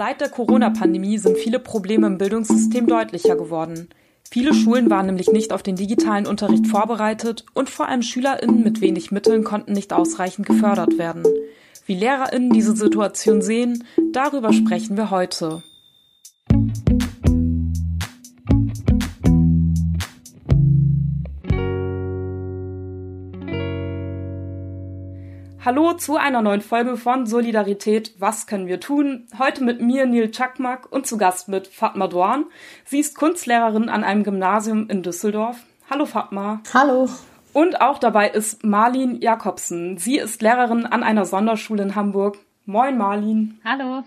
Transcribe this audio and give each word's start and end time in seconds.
Seit 0.00 0.22
der 0.22 0.30
Corona-Pandemie 0.30 1.18
sind 1.18 1.36
viele 1.36 1.58
Probleme 1.58 2.06
im 2.06 2.16
Bildungssystem 2.16 2.86
deutlicher 2.86 3.36
geworden. 3.36 3.90
Viele 4.30 4.54
Schulen 4.54 4.88
waren 4.88 5.04
nämlich 5.04 5.30
nicht 5.30 5.52
auf 5.52 5.62
den 5.62 5.76
digitalen 5.76 6.26
Unterricht 6.26 6.66
vorbereitet 6.68 7.44
und 7.52 7.68
vor 7.68 7.86
allem 7.86 8.00
SchülerInnen 8.00 8.62
mit 8.62 8.80
wenig 8.80 9.10
Mitteln 9.10 9.44
konnten 9.44 9.74
nicht 9.74 9.92
ausreichend 9.92 10.46
gefördert 10.46 10.96
werden. 10.96 11.24
Wie 11.84 11.96
LehrerInnen 11.96 12.48
diese 12.48 12.74
Situation 12.74 13.42
sehen, 13.42 13.84
darüber 14.14 14.54
sprechen 14.54 14.96
wir 14.96 15.10
heute. 15.10 15.62
Hallo 25.62 25.92
zu 25.92 26.16
einer 26.16 26.40
neuen 26.40 26.62
Folge 26.62 26.96
von 26.96 27.26
Solidarität. 27.26 28.14
Was 28.18 28.46
können 28.46 28.66
wir 28.66 28.80
tun? 28.80 29.26
Heute 29.38 29.62
mit 29.62 29.82
mir 29.82 30.06
Neil 30.06 30.30
Chakmak 30.30 30.90
und 30.90 31.06
zu 31.06 31.18
Gast 31.18 31.48
mit 31.48 31.66
Fatma 31.66 32.06
Dorn. 32.08 32.46
Sie 32.86 32.98
ist 32.98 33.14
Kunstlehrerin 33.14 33.90
an 33.90 34.02
einem 34.02 34.24
Gymnasium 34.24 34.88
in 34.88 35.02
Düsseldorf. 35.02 35.58
Hallo 35.90 36.06
Fatma. 36.06 36.62
Hallo. 36.72 37.10
Und 37.52 37.82
auch 37.82 37.98
dabei 37.98 38.30
ist 38.30 38.64
Marlin 38.64 39.20
Jakobsen. 39.20 39.98
Sie 39.98 40.16
ist 40.16 40.40
Lehrerin 40.40 40.86
an 40.86 41.02
einer 41.02 41.26
Sonderschule 41.26 41.82
in 41.82 41.94
Hamburg. 41.94 42.38
Moin 42.64 42.96
Marlin. 42.96 43.60
Hallo. 43.62 44.04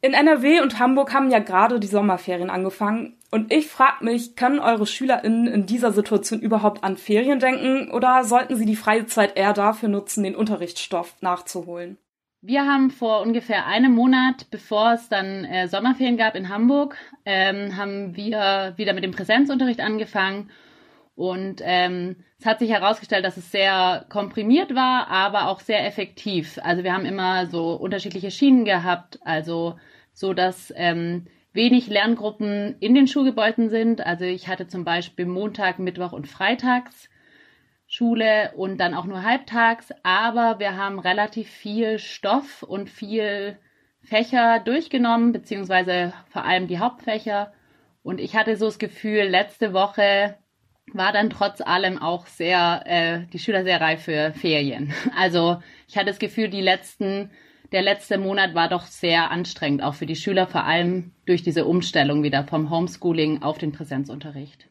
In 0.00 0.14
NRW 0.14 0.62
und 0.62 0.78
Hamburg 0.78 1.12
haben 1.12 1.30
ja 1.30 1.40
gerade 1.40 1.80
die 1.80 1.86
Sommerferien 1.86 2.48
angefangen 2.48 3.17
und 3.30 3.52
ich 3.52 3.66
frage 3.66 4.04
mich, 4.04 4.36
können 4.36 4.58
eure 4.58 4.86
SchülerInnen 4.86 5.46
in 5.46 5.66
dieser 5.66 5.92
Situation 5.92 6.40
überhaupt 6.40 6.82
an 6.82 6.96
Ferien 6.96 7.40
denken 7.40 7.90
oder 7.90 8.24
sollten 8.24 8.56
sie 8.56 8.64
die 8.64 8.76
freie 8.76 9.06
Zeit 9.06 9.36
eher 9.36 9.52
dafür 9.52 9.88
nutzen, 9.88 10.22
den 10.22 10.34
Unterrichtsstoff 10.34 11.14
nachzuholen? 11.20 11.98
Wir 12.40 12.66
haben 12.66 12.90
vor 12.90 13.22
ungefähr 13.22 13.66
einem 13.66 13.92
Monat, 13.92 14.46
bevor 14.50 14.92
es 14.92 15.08
dann 15.08 15.44
äh, 15.44 15.66
Sommerferien 15.66 16.16
gab 16.16 16.36
in 16.36 16.48
Hamburg, 16.48 16.96
ähm, 17.24 17.76
haben 17.76 18.16
wir 18.16 18.74
wieder 18.76 18.92
mit 18.92 19.02
dem 19.02 19.10
Präsenzunterricht 19.10 19.80
angefangen. 19.80 20.50
Und 21.16 21.60
ähm, 21.64 22.24
es 22.38 22.46
hat 22.46 22.60
sich 22.60 22.70
herausgestellt, 22.70 23.24
dass 23.24 23.36
es 23.36 23.50
sehr 23.50 24.06
komprimiert 24.08 24.76
war, 24.76 25.08
aber 25.08 25.48
auch 25.48 25.58
sehr 25.58 25.84
effektiv. 25.84 26.60
Also 26.62 26.84
wir 26.84 26.94
haben 26.94 27.06
immer 27.06 27.46
so 27.46 27.74
unterschiedliche 27.74 28.30
Schienen 28.30 28.64
gehabt, 28.64 29.18
also 29.22 29.76
so 30.12 30.32
dass 30.32 30.72
ähm, 30.76 31.26
wenig 31.58 31.88
Lerngruppen 31.88 32.76
in 32.78 32.94
den 32.94 33.08
Schulgebäuden 33.08 33.68
sind. 33.68 34.06
Also 34.06 34.24
ich 34.24 34.46
hatte 34.46 34.68
zum 34.68 34.84
Beispiel 34.84 35.26
Montag, 35.26 35.80
Mittwoch 35.80 36.12
und 36.12 36.28
Freitags 36.28 37.10
Schule 37.90 38.52
und 38.54 38.78
dann 38.78 38.94
auch 38.94 39.06
nur 39.06 39.22
halbtags, 39.22 39.88
aber 40.02 40.58
wir 40.58 40.76
haben 40.76 40.98
relativ 40.98 41.48
viel 41.48 41.98
Stoff 41.98 42.62
und 42.62 42.90
viel 42.90 43.56
Fächer 44.02 44.60
durchgenommen, 44.60 45.32
beziehungsweise 45.32 46.12
vor 46.28 46.44
allem 46.44 46.68
die 46.68 46.78
Hauptfächer. 46.78 47.52
Und 48.02 48.20
ich 48.20 48.36
hatte 48.36 48.56
so 48.56 48.66
das 48.66 48.78
Gefühl, 48.78 49.22
letzte 49.22 49.72
Woche 49.72 50.36
war 50.92 51.12
dann 51.12 51.30
trotz 51.30 51.62
allem 51.62 51.98
auch 51.98 52.26
sehr, 52.26 52.82
äh, 52.84 53.26
die 53.32 53.38
Schüler 53.38 53.64
sehr 53.64 53.80
reif 53.80 54.04
für 54.04 54.32
Ferien. 54.34 54.92
Also 55.16 55.62
ich 55.88 55.96
hatte 55.96 56.06
das 56.06 56.18
Gefühl, 56.18 56.48
die 56.48 56.60
letzten 56.60 57.30
der 57.72 57.82
letzte 57.82 58.18
Monat 58.18 58.54
war 58.54 58.68
doch 58.68 58.86
sehr 58.86 59.30
anstrengend, 59.30 59.82
auch 59.82 59.94
für 59.94 60.06
die 60.06 60.16
Schüler, 60.16 60.46
vor 60.46 60.64
allem 60.64 61.12
durch 61.26 61.42
diese 61.42 61.66
Umstellung 61.66 62.22
wieder 62.22 62.44
vom 62.44 62.70
Homeschooling 62.70 63.42
auf 63.42 63.58
den 63.58 63.72
Präsenzunterricht. 63.72 64.68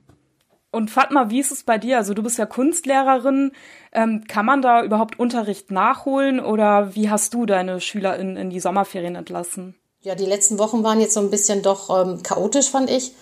Und 0.71 0.91
Fatma, 0.91 1.29
wie 1.29 1.39
ist 1.39 1.51
es 1.51 1.63
bei 1.63 1.77
dir? 1.77 1.97
Also 1.97 2.13
du 2.13 2.21
bist 2.21 2.37
ja 2.37 2.45
Kunstlehrerin. 2.45 3.51
Ähm, 3.93 4.25
kann 4.27 4.45
man 4.45 4.61
da 4.61 4.83
überhaupt 4.83 5.17
Unterricht 5.17 5.71
nachholen 5.71 6.39
oder 6.39 6.93
wie 6.93 7.09
hast 7.09 7.33
du 7.33 7.45
deine 7.45 7.79
Schüler 7.79 8.17
in, 8.17 8.35
in 8.35 8.49
die 8.49 8.59
Sommerferien 8.59 9.15
entlassen? 9.15 9.75
Ja, 10.01 10.13
die 10.15 10.25
letzten 10.25 10.59
Wochen 10.59 10.83
waren 10.83 10.99
jetzt 10.99 11.13
so 11.13 11.19
ein 11.19 11.31
bisschen 11.31 11.61
doch 11.61 11.89
ähm, 11.89 12.21
chaotisch, 12.21 12.69
fand 12.69 12.89
ich. 12.89 13.13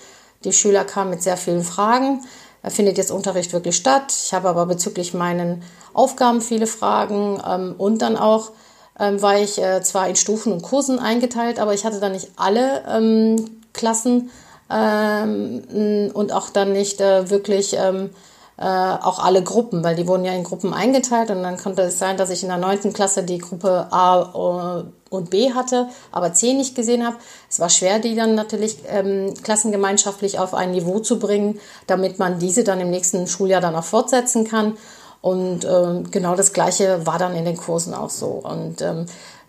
Die 0.43 0.53
Schüler 0.53 0.83
kamen 0.85 1.11
mit 1.11 1.21
sehr 1.21 1.37
vielen 1.37 1.63
Fragen. 1.63 2.21
Findet 2.67 2.97
jetzt 2.97 3.11
Unterricht 3.11 3.53
wirklich 3.53 3.75
statt? 3.75 4.11
Ich 4.11 4.33
habe 4.33 4.49
aber 4.49 4.65
bezüglich 4.65 5.13
meinen 5.13 5.61
Aufgaben 5.93 6.41
viele 6.41 6.65
Fragen 6.65 7.41
ähm, 7.47 7.75
und 7.77 8.01
dann 8.01 8.17
auch 8.17 8.51
ähm, 8.99 9.21
war 9.21 9.39
ich 9.39 9.61
äh, 9.61 9.81
zwar 9.81 10.07
in 10.07 10.15
Stufen 10.15 10.53
und 10.53 10.61
Kursen 10.61 10.99
eingeteilt, 10.99 11.59
aber 11.59 11.73
ich 11.73 11.85
hatte 11.85 11.99
dann 11.99 12.13
nicht 12.13 12.31
alle 12.35 12.83
ähm, 12.87 13.61
Klassen 13.73 14.29
ähm, 14.69 16.11
und 16.13 16.31
auch 16.31 16.49
dann 16.49 16.73
nicht 16.73 17.01
äh, 17.01 17.29
wirklich 17.29 17.75
ähm, 17.77 18.09
äh, 18.57 18.63
auch 18.63 19.19
alle 19.19 19.43
Gruppen, 19.43 19.83
weil 19.83 19.95
die 19.95 20.07
wurden 20.07 20.23
ja 20.23 20.31
in 20.31 20.43
Gruppen 20.43 20.73
eingeteilt 20.73 21.29
und 21.29 21.43
dann 21.43 21.57
konnte 21.57 21.81
es 21.81 21.99
sein, 21.99 22.15
dass 22.15 22.29
ich 22.29 22.41
in 22.41 22.49
der 22.49 22.57
neunten 22.57 22.93
Klasse 22.93 23.23
die 23.23 23.37
Gruppe 23.37 23.87
A 23.91 24.81
äh, 24.81 25.13
und 25.13 25.29
B 25.29 25.53
hatte, 25.53 25.89
aber 26.11 26.33
C 26.33 26.53
nicht 26.53 26.73
gesehen 26.73 27.05
habe. 27.05 27.17
Es 27.49 27.59
war 27.59 27.69
schwer, 27.69 27.99
die 27.99 28.15
dann 28.15 28.33
natürlich 28.35 28.77
ähm, 28.87 29.33
klassengemeinschaftlich 29.43 30.39
auf 30.39 30.53
ein 30.53 30.71
Niveau 30.71 30.99
zu 30.99 31.19
bringen, 31.19 31.59
damit 31.87 32.17
man 32.17 32.39
diese 32.39 32.63
dann 32.63 32.79
im 32.79 32.89
nächsten 32.89 33.27
Schuljahr 33.27 33.61
dann 33.61 33.75
auch 33.75 33.83
fortsetzen 33.83 34.45
kann. 34.45 34.77
Und 35.25 35.65
ähm, 35.65 36.11
genau 36.11 36.35
das 36.35 36.53
Gleiche 36.53 37.07
war 37.07 37.17
dann 37.17 37.35
in 37.35 37.45
den 37.45 37.57
Kursen 37.57 37.95
auch 37.95 38.11
so. 38.11 38.27
Und 38.27 38.83
ähm, 38.83 39.07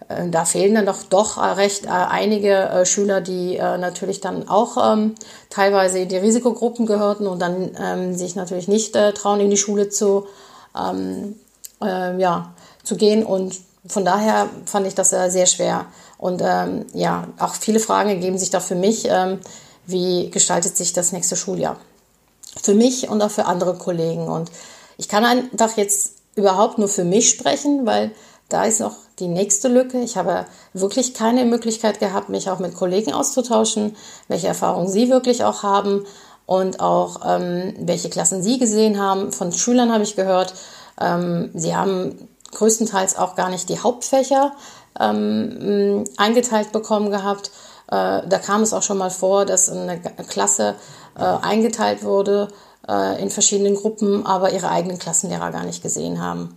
äh, 0.09 0.27
da 0.31 0.47
fehlen 0.47 0.75
dann 0.75 0.87
doch, 0.87 1.03
doch 1.03 1.37
recht 1.59 1.85
äh, 1.85 1.89
einige 1.89 2.55
äh, 2.55 2.87
Schüler, 2.87 3.21
die 3.21 3.59
äh, 3.59 3.77
natürlich 3.77 4.23
dann 4.23 4.49
auch 4.49 4.79
ähm, 4.95 5.17
teilweise 5.51 5.99
in 5.99 6.09
die 6.09 6.17
Risikogruppen 6.17 6.87
gehörten 6.87 7.27
und 7.27 7.43
dann 7.43 7.73
ähm, 7.79 8.15
sich 8.15 8.37
natürlich 8.37 8.69
nicht 8.69 8.97
äh, 8.97 9.13
trauen, 9.13 9.39
in 9.41 9.51
die 9.51 9.59
Schule 9.59 9.91
zu, 9.91 10.27
ähm, 10.75 11.35
äh, 11.83 12.19
ja, 12.19 12.55
zu 12.83 12.97
gehen. 12.97 13.23
Und 13.23 13.61
von 13.87 14.07
daher 14.07 14.49
fand 14.65 14.87
ich 14.87 14.95
das 14.95 15.13
äh, 15.13 15.29
sehr 15.29 15.45
schwer. 15.45 15.85
Und 16.17 16.41
ähm, 16.43 16.87
ja, 16.95 17.29
auch 17.39 17.53
viele 17.53 17.81
Fragen 17.81 18.09
ergeben 18.09 18.39
sich 18.39 18.49
da 18.49 18.61
für 18.61 18.77
mich, 18.77 19.09
ähm, 19.11 19.41
wie 19.85 20.31
gestaltet 20.31 20.75
sich 20.75 20.95
das 20.95 21.13
nächste 21.13 21.37
Schuljahr? 21.37 21.77
Für 22.63 22.73
mich 22.73 23.11
und 23.11 23.21
auch 23.21 23.31
für 23.31 23.45
andere 23.45 23.75
Kollegen. 23.75 24.27
Und 24.27 24.51
ich 24.97 25.09
kann 25.09 25.25
einfach 25.25 25.77
jetzt 25.77 26.13
überhaupt 26.35 26.79
nur 26.79 26.89
für 26.89 27.05
mich 27.05 27.29
sprechen, 27.31 27.87
weil 27.87 28.11
da 28.49 28.65
ist 28.65 28.81
noch 28.81 28.95
die 29.19 29.29
nächste 29.29 29.69
Lücke. 29.69 30.01
Ich 30.01 30.17
habe 30.17 30.47
wirklich 30.73 31.15
keine 31.15 31.45
Möglichkeit 31.45 31.99
gehabt, 31.99 32.29
mich 32.29 32.51
auch 32.51 32.59
mit 32.59 32.75
Kollegen 32.75 33.13
auszutauschen, 33.13 33.97
welche 34.29 34.47
Erfahrungen 34.47 34.89
sie 34.89 35.11
wirklich 35.11 35.45
auch 35.45 35.63
haben 35.63 36.05
und 36.45 36.81
auch 36.81 37.21
ähm, 37.27 37.75
welche 37.81 38.11
Klassen 38.11 38.43
sie 38.43 38.59
gesehen 38.59 39.01
haben. 39.01 39.33
Von 39.33 39.53
Schülern 39.53 39.93
habe 39.93 40.05
ich 40.05 40.17
gehört, 40.17 40.55
ähm, 41.01 41.51
sie 41.55 41.75
haben 41.75 42.29
größtenteils 42.53 43.17
auch 43.17 43.35
gar 43.35 43.51
nicht 43.51 43.69
die 43.69 43.81
Hauptfächer 43.81 44.53
ähm, 45.01 46.05
eingeteilt 46.17 46.73
bekommen 46.73 47.11
gehabt. 47.11 47.51
Äh, 47.89 48.23
da 48.29 48.39
kam 48.39 48.63
es 48.63 48.73
auch 48.73 48.83
schon 48.83 48.99
mal 48.99 49.11
vor, 49.11 49.45
dass 49.45 49.71
eine 49.71 50.01
Klasse 50.29 50.77
äh, 51.19 51.23
eingeteilt 51.23 52.05
wurde 52.05 52.49
äh, 52.89 53.21
in 53.23 53.31
verschiedenen 53.31 53.75
Gruppen, 53.75 54.27
aber 54.27 54.53
ihre 54.53 54.71
eigenen 54.71 54.99
Klassenlehrer 54.99 55.51
gar 55.51 55.65
nicht 55.65 55.83
gesehen 55.83 56.21
haben. 56.21 56.57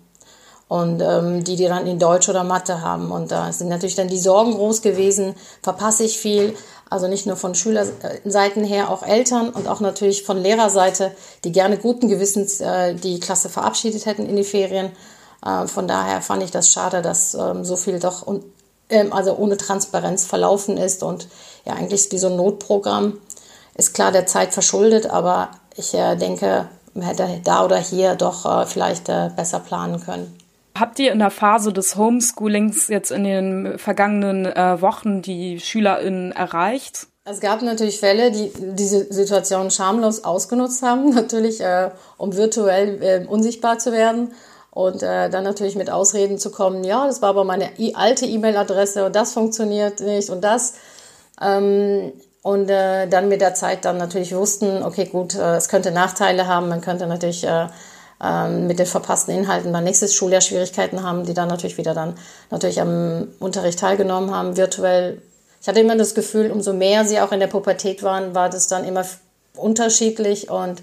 Und 0.68 1.02
ähm, 1.02 1.44
die, 1.44 1.56
die 1.56 1.66
dann 1.66 1.88
in 1.88 1.98
Deutsch 1.98 2.30
oder 2.30 2.44
Mathe 2.44 2.82
haben. 2.82 3.12
Und 3.12 3.32
da 3.32 3.52
sind 3.52 3.70
natürlich 3.70 3.96
dann 3.96 4.08
die 4.08 4.20
Sorgen 4.20 4.54
groß 4.54 4.84
gewesen, 4.84 5.34
verpasse 5.64 6.04
ich 6.04 6.20
viel. 6.20 6.56
Also 6.92 7.08
nicht 7.08 7.26
nur 7.26 7.36
von 7.36 7.56
Schülerseiten 7.56 8.64
her, 8.64 8.90
auch 8.90 9.04
Eltern 9.04 9.50
und 9.50 9.68
auch 9.68 9.80
natürlich 9.80 10.24
von 10.24 10.38
Lehrerseite, 10.38 11.12
die 11.44 11.52
gerne 11.52 11.78
guten 11.78 12.08
Gewissens 12.08 12.62
äh, 12.62 12.94
die 12.96 13.20
Klasse 13.20 13.50
verabschiedet 13.50 14.06
hätten 14.06 14.28
in 14.28 14.36
die 14.36 14.44
Ferien. 14.44 14.92
Äh, 15.46 15.68
von 15.68 15.88
daher 15.88 16.22
fand 16.22 16.44
ich 16.44 16.52
das 16.52 16.72
schade, 16.72 17.02
dass 17.02 17.34
ähm, 17.34 17.64
so 17.64 17.76
viel 17.76 18.00
doch 18.00 18.26
un 18.26 18.44
ähm, 18.90 19.14
also 19.14 19.36
ohne 19.36 19.58
Transparenz 19.58 20.26
verlaufen 20.26 20.78
ist 20.78 21.04
und 21.04 21.28
ja 21.66 21.74
eigentlich 21.74 22.02
ist 22.02 22.12
wie 22.12 22.18
so 22.18 22.28
ein 22.28 22.36
Notprogramm. 22.36 23.20
Ist 23.76 23.94
klar 23.94 24.12
der 24.12 24.26
Zeit 24.26 24.54
verschuldet, 24.54 25.10
aber 25.10 25.52
ich 25.80 25.94
äh, 25.94 26.16
denke, 26.16 26.68
man 26.94 27.06
hätte 27.06 27.28
da 27.44 27.66
oder 27.66 27.78
hier 27.78 28.16
doch 28.16 28.46
äh, 28.46 28.66
vielleicht 28.66 29.10
äh, 29.10 29.30
besser 29.36 29.60
planen 29.60 30.00
können. 30.00 30.36
Habt 30.78 31.00
ihr 31.00 31.12
in 31.12 31.20
der 31.20 31.32
Phase 31.32 31.74
des 31.74 31.96
Homeschoolings 31.96 32.88
jetzt 32.88 33.12
in 33.12 33.24
den 33.24 33.78
vergangenen 33.78 34.46
Wochen 34.46 35.22
die 35.22 35.60
SchülerInnen 35.60 36.32
erreicht? 36.32 37.08
Es 37.32 37.42
gab 37.42 37.62
natürlich 37.62 38.00
Fälle, 38.00 38.32
die 38.32 38.52
diese 38.56 39.12
Situation 39.14 39.70
schamlos 39.70 40.24
ausgenutzt 40.24 40.82
haben, 40.82 41.10
natürlich, 41.14 41.62
äh, 41.62 41.92
um 42.18 42.36
virtuell 42.36 43.04
äh, 43.04 43.26
unsichtbar 43.28 43.78
zu 43.78 43.92
werden 43.92 44.32
und 44.72 45.04
äh, 45.04 45.30
dann 45.30 45.44
natürlich 45.44 45.76
mit 45.76 45.92
Ausreden 45.92 46.40
zu 46.40 46.50
kommen, 46.50 46.84
ja, 46.84 47.06
das 47.06 47.22
war 47.22 47.30
aber 47.30 47.44
meine 47.44 47.70
alte 47.94 48.26
E-Mail-Adresse 48.26 49.06
und 49.06 49.16
das 49.16 49.34
funktioniert 49.34 50.00
nicht 50.00 50.30
und 50.30 50.42
das. 50.42 50.74
Ähm, 51.42 52.14
und 52.42 52.70
äh, 52.70 53.08
dann 53.08 53.28
mit 53.28 53.42
der 53.42 53.54
Zeit 53.54 53.86
dann 53.86 53.98
natürlich 53.98 54.34
wussten, 54.34 54.84
okay, 54.84 55.06
gut, 55.06 55.36
äh, 55.36 55.56
es 55.56 55.68
könnte 55.68 55.92
Nachteile 55.92 56.48
haben, 56.48 56.70
man 56.70 56.82
könnte 56.82 57.06
natürlich 57.08 57.44
äh, 57.44 57.68
äh, 58.22 58.50
mit 58.50 58.80
den 58.80 58.86
verpassten 58.86 59.36
Inhalten 59.36 59.72
beim 59.72 59.84
nächstes 59.84 60.14
Schuljahr 60.14 60.42
Schwierigkeiten 60.42 61.04
haben, 61.04 61.26
die 61.26 61.34
dann 61.34 61.50
natürlich 61.50 61.78
wieder 61.78 61.94
dann 61.94 62.16
natürlich 62.50 62.82
am 62.82 63.28
Unterricht 63.40 63.80
teilgenommen 63.80 64.34
haben, 64.34 64.58
virtuell. 64.58 65.22
Ich 65.62 65.68
hatte 65.68 65.82
immer 65.82 65.98
das 65.98 66.16
Gefühl, 66.16 66.52
umso 66.52 66.74
mehr 66.74 67.06
sie 67.06 67.20
auch 67.20 67.32
in 67.32 67.42
der 67.42 67.48
Pubertät 67.48 68.04
waren, 68.04 68.34
war 68.34 68.50
das 68.50 68.68
dann 68.68 68.86
immer 68.86 69.06
unterschiedlich 69.56 70.50
und 70.50 70.82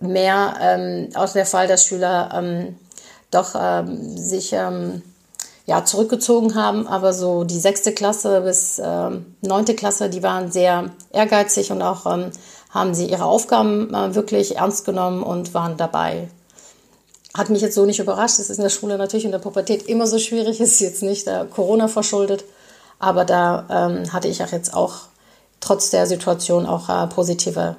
mehr 0.00 0.54
ähm, 0.60 1.08
aus 1.14 1.32
der 1.32 1.46
Fall, 1.46 1.66
dass 1.66 1.86
Schüler 1.86 2.30
ähm, 2.34 2.76
doch 3.30 3.54
ähm, 3.58 4.16
sich 4.18 4.52
ähm, 4.52 5.02
ja, 5.70 5.84
zurückgezogen 5.84 6.56
haben. 6.56 6.88
Aber 6.88 7.12
so 7.12 7.44
die 7.44 7.60
sechste 7.60 7.92
Klasse 7.92 8.40
bis 8.40 8.80
äh, 8.80 9.10
neunte 9.40 9.76
Klasse, 9.76 10.10
die 10.10 10.22
waren 10.22 10.50
sehr 10.50 10.90
ehrgeizig 11.12 11.70
und 11.70 11.80
auch 11.80 12.06
ähm, 12.06 12.32
haben 12.70 12.92
sie 12.92 13.06
ihre 13.06 13.24
Aufgaben 13.24 13.94
äh, 13.94 14.16
wirklich 14.16 14.56
ernst 14.56 14.84
genommen 14.84 15.22
und 15.22 15.54
waren 15.54 15.76
dabei. 15.76 16.28
Hat 17.34 17.50
mich 17.50 17.62
jetzt 17.62 17.76
so 17.76 17.86
nicht 17.86 18.00
überrascht. 18.00 18.40
Es 18.40 18.50
ist 18.50 18.58
in 18.58 18.64
der 18.64 18.70
Schule 18.70 18.98
natürlich 18.98 19.24
in 19.24 19.30
der 19.30 19.38
Pubertät 19.38 19.84
immer 19.84 20.08
so 20.08 20.18
schwierig. 20.18 20.60
Ist 20.60 20.80
jetzt 20.80 21.04
nicht 21.04 21.28
der 21.28 21.44
Corona 21.44 21.86
verschuldet. 21.86 22.44
Aber 22.98 23.24
da 23.24 23.66
ähm, 23.70 24.12
hatte 24.12 24.26
ich 24.26 24.42
auch 24.42 24.50
jetzt 24.50 24.74
auch 24.74 24.94
trotz 25.60 25.90
der 25.90 26.08
Situation 26.08 26.66
auch 26.66 26.88
äh, 26.88 27.06
positive 27.06 27.76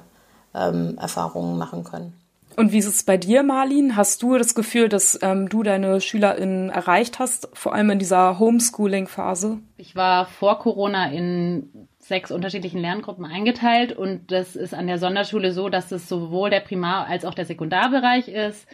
ähm, 0.54 0.96
Erfahrungen 0.96 1.58
machen 1.58 1.84
können. 1.84 2.21
Und 2.56 2.72
wie 2.72 2.78
ist 2.78 2.86
es 2.86 3.04
bei 3.04 3.16
dir, 3.16 3.42
Marlin? 3.42 3.96
Hast 3.96 4.22
du 4.22 4.36
das 4.36 4.54
Gefühl, 4.54 4.88
dass 4.88 5.18
ähm, 5.22 5.48
du 5.48 5.62
deine 5.62 6.00
SchülerInnen 6.00 6.70
erreicht 6.70 7.18
hast, 7.18 7.48
vor 7.54 7.74
allem 7.74 7.90
in 7.90 7.98
dieser 7.98 8.38
Homeschooling-Phase? 8.38 9.58
Ich 9.76 9.96
war 9.96 10.26
vor 10.26 10.58
Corona 10.58 11.10
in 11.10 11.88
sechs 11.98 12.30
unterschiedlichen 12.30 12.80
Lerngruppen 12.80 13.24
eingeteilt 13.24 13.92
und 13.96 14.30
das 14.32 14.56
ist 14.56 14.74
an 14.74 14.86
der 14.86 14.98
Sonderschule 14.98 15.52
so, 15.52 15.68
dass 15.68 15.92
es 15.92 16.08
sowohl 16.08 16.50
der 16.50 16.60
Primar- 16.60 17.06
als 17.06 17.24
auch 17.24 17.34
der 17.34 17.46
Sekundarbereich 17.46 18.28
ist. 18.28 18.66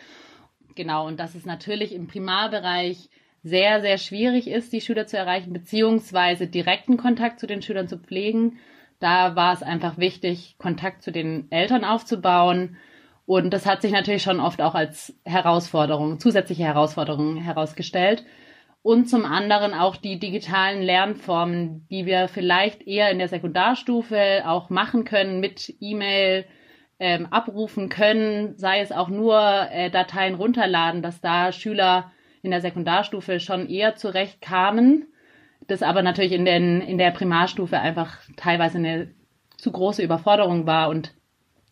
Genau, 0.75 1.07
und 1.07 1.21
dass 1.21 1.35
es 1.35 1.45
natürlich 1.45 1.95
im 1.95 2.07
Primarbereich 2.07 3.11
sehr, 3.43 3.81
sehr 3.81 3.99
schwierig 3.99 4.49
ist, 4.49 4.73
die 4.73 4.81
Schüler 4.81 5.07
zu 5.07 5.17
erreichen, 5.17 5.53
beziehungsweise 5.53 6.47
direkten 6.47 6.97
Kontakt 6.97 7.39
zu 7.39 7.47
den 7.47 7.63
Schülern 7.63 7.89
zu 7.89 7.99
pflegen. 7.99 8.59
Da 8.99 9.37
war 9.37 9.53
es 9.53 9.63
einfach 9.63 9.99
wichtig, 9.99 10.57
Kontakt 10.59 11.03
zu 11.03 11.13
den 11.13 11.51
Eltern 11.51 11.85
aufzubauen, 11.85 12.77
und 13.29 13.51
das 13.51 13.67
hat 13.67 13.83
sich 13.83 13.93
natürlich 13.93 14.23
schon 14.23 14.41
oft 14.41 14.63
auch 14.63 14.75
als 14.75 15.15
Herausforderung, 15.23 16.19
zusätzliche 16.19 16.65
Herausforderung 16.65 17.37
herausgestellt. 17.37 18.25
Und 18.81 19.11
zum 19.11 19.27
anderen 19.27 19.75
auch 19.75 19.97
die 19.97 20.19
digitalen 20.19 20.81
Lernformen, 20.81 21.87
die 21.91 22.07
wir 22.07 22.29
vielleicht 22.29 22.87
eher 22.87 23.11
in 23.11 23.19
der 23.19 23.29
Sekundarstufe 23.29 24.45
auch 24.47 24.71
machen 24.71 25.05
können, 25.05 25.41
mit 25.41 25.75
E-Mail 25.79 26.47
ähm, 26.99 27.27
abrufen 27.27 27.91
können, 27.91 28.57
sei 28.57 28.81
es 28.81 28.93
auch 28.93 29.09
nur 29.11 29.39
äh, 29.39 29.91
Dateien 29.91 30.35
runterladen, 30.37 31.03
dass 31.03 31.21
da 31.21 31.53
Schüler 31.53 32.11
in 32.41 32.51
der 32.51 32.63
Sekundarstufe 32.63 33.41
schon 33.41 33.69
eher 33.69 33.95
zurechtkamen. 33.95 35.07
Das 35.67 35.83
aber 35.83 36.01
natürlich 36.01 36.33
in, 36.33 36.47
den, 36.47 36.81
in 36.81 36.97
der 36.97 37.11
Primarstufe 37.11 37.79
einfach 37.79 38.21
teilweise 38.39 38.79
eine 38.79 39.11
zu 39.59 39.71
große 39.71 40.03
Überforderung 40.03 40.67
war 40.67 40.89
und 40.89 41.13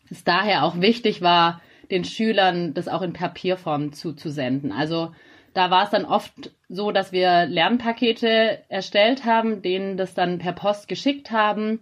es 0.09 0.23
daher 0.23 0.63
auch 0.63 0.79
wichtig 0.79 1.21
war, 1.21 1.61
den 1.91 2.03
Schülern 2.03 2.73
das 2.73 2.87
auch 2.87 3.01
in 3.01 3.13
Papierform 3.13 3.93
zuzusenden. 3.93 4.71
Also 4.71 5.11
da 5.53 5.71
war 5.71 5.83
es 5.83 5.89
dann 5.89 6.05
oft 6.05 6.51
so, 6.69 6.91
dass 6.91 7.11
wir 7.11 7.45
Lernpakete 7.45 8.59
erstellt 8.69 9.25
haben, 9.25 9.61
denen 9.61 9.97
das 9.97 10.13
dann 10.13 10.39
per 10.39 10.53
Post 10.53 10.87
geschickt 10.87 11.31
haben 11.31 11.79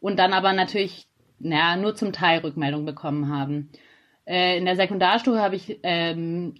und 0.00 0.18
dann 0.18 0.32
aber 0.32 0.52
natürlich 0.52 1.06
naja, 1.38 1.76
nur 1.76 1.94
zum 1.94 2.12
Teil 2.12 2.40
Rückmeldung 2.40 2.84
bekommen 2.84 3.28
haben. 3.28 3.70
Äh, 4.26 4.58
in 4.58 4.64
der 4.64 4.76
Sekundarstufe 4.76 5.40
habe 5.40 5.56
ich 5.56 5.78
ähm, 5.82 6.54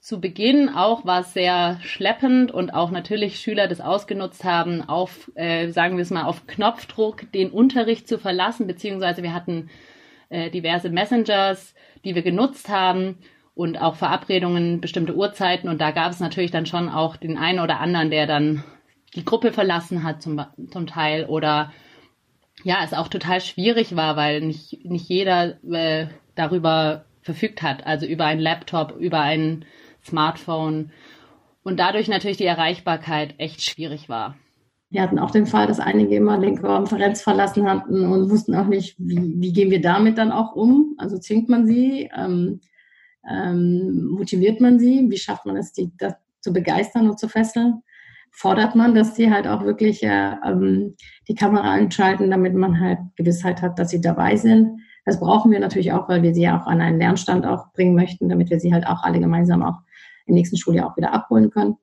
zu 0.00 0.20
Beginn 0.20 0.68
auch 0.68 1.04
war 1.04 1.20
es 1.20 1.32
sehr 1.32 1.78
schleppend 1.82 2.52
und 2.52 2.70
auch 2.70 2.90
natürlich 2.90 3.40
Schüler 3.40 3.66
das 3.66 3.80
ausgenutzt 3.80 4.44
haben, 4.44 4.82
auf, 4.88 5.30
äh, 5.34 5.68
sagen 5.70 5.96
wir 5.96 6.02
es 6.02 6.10
mal, 6.10 6.24
auf 6.24 6.46
Knopfdruck 6.46 7.30
den 7.32 7.50
Unterricht 7.50 8.06
zu 8.06 8.18
verlassen, 8.18 8.66
beziehungsweise 8.66 9.22
wir 9.22 9.34
hatten 9.34 9.68
äh, 10.28 10.50
diverse 10.50 10.90
Messengers, 10.90 11.74
die 12.04 12.14
wir 12.14 12.22
genutzt 12.22 12.68
haben 12.68 13.18
und 13.54 13.80
auch 13.80 13.96
Verabredungen, 13.96 14.80
bestimmte 14.80 15.16
Uhrzeiten. 15.16 15.68
Und 15.68 15.80
da 15.80 15.90
gab 15.90 16.12
es 16.12 16.20
natürlich 16.20 16.50
dann 16.50 16.66
schon 16.66 16.88
auch 16.88 17.16
den 17.16 17.38
einen 17.38 17.60
oder 17.60 17.80
anderen, 17.80 18.10
der 18.10 18.26
dann 18.26 18.64
die 19.14 19.24
Gruppe 19.24 19.52
verlassen 19.52 20.02
hat 20.02 20.22
zum, 20.22 20.44
zum 20.70 20.86
Teil 20.86 21.24
oder 21.26 21.72
ja, 22.64 22.78
es 22.84 22.92
auch 22.92 23.08
total 23.08 23.40
schwierig 23.40 23.96
war, 23.96 24.16
weil 24.16 24.40
nicht, 24.40 24.84
nicht 24.84 25.08
jeder 25.08 25.62
äh, 25.64 26.08
darüber 26.34 27.04
verfügt 27.22 27.62
hat, 27.62 27.86
also 27.86 28.06
über 28.06 28.24
einen 28.24 28.40
Laptop, 28.40 28.96
über 28.98 29.20
ein 29.20 29.64
Smartphone 30.04 30.92
und 31.62 31.78
dadurch 31.78 32.08
natürlich 32.08 32.36
die 32.36 32.46
Erreichbarkeit 32.46 33.34
echt 33.38 33.62
schwierig 33.62 34.08
war. 34.08 34.36
Wir 34.88 35.02
hatten 35.02 35.18
auch 35.18 35.30
den 35.32 35.46
Fall, 35.46 35.66
dass 35.66 35.80
einige 35.80 36.16
immer 36.16 36.38
den 36.38 36.60
Konferenz 36.60 37.20
verlassen 37.20 37.68
hatten 37.68 38.06
und 38.06 38.30
wussten 38.30 38.54
auch 38.54 38.66
nicht, 38.66 38.96
wie, 38.98 39.34
wie 39.36 39.52
gehen 39.52 39.70
wir 39.70 39.80
damit 39.80 40.16
dann 40.16 40.30
auch 40.30 40.54
um. 40.54 40.94
Also 40.98 41.18
zwingt 41.18 41.48
man 41.48 41.66
sie, 41.66 42.08
ähm, 42.16 42.60
ähm, 43.28 44.06
motiviert 44.12 44.60
man 44.60 44.78
sie, 44.78 45.06
wie 45.08 45.18
schafft 45.18 45.44
man 45.44 45.56
es, 45.56 45.72
die 45.72 45.90
das 45.98 46.14
zu 46.40 46.52
begeistern 46.52 47.10
und 47.10 47.18
zu 47.18 47.28
fesseln? 47.28 47.82
Fordert 48.30 48.76
man, 48.76 48.94
dass 48.94 49.16
sie 49.16 49.32
halt 49.32 49.48
auch 49.48 49.64
wirklich 49.64 50.02
äh, 50.02 50.34
ähm, 50.44 50.94
die 51.26 51.34
Kamera 51.34 51.72
einschalten, 51.72 52.30
damit 52.30 52.54
man 52.54 52.78
halt 52.78 52.98
Gewissheit 53.16 53.62
hat, 53.62 53.78
dass 53.78 53.90
sie 53.90 54.00
dabei 54.00 54.36
sind. 54.36 54.80
Das 55.04 55.18
brauchen 55.18 55.50
wir 55.50 55.58
natürlich 55.58 55.92
auch, 55.92 56.08
weil 56.08 56.22
wir 56.22 56.34
sie 56.34 56.42
ja 56.42 56.60
auch 56.60 56.66
an 56.66 56.80
einen 56.80 56.98
Lernstand 56.98 57.46
auch 57.46 57.72
bringen 57.72 57.94
möchten, 57.94 58.28
damit 58.28 58.50
wir 58.50 58.60
sie 58.60 58.72
halt 58.74 58.86
auch 58.86 59.02
alle 59.02 59.20
gemeinsam 59.20 59.62
auch 59.62 59.78
im 60.26 60.34
nächsten 60.34 60.56
Schuljahr 60.56 60.90
auch 60.90 60.96
wieder 60.96 61.12
abholen 61.12 61.50
können. 61.50 61.76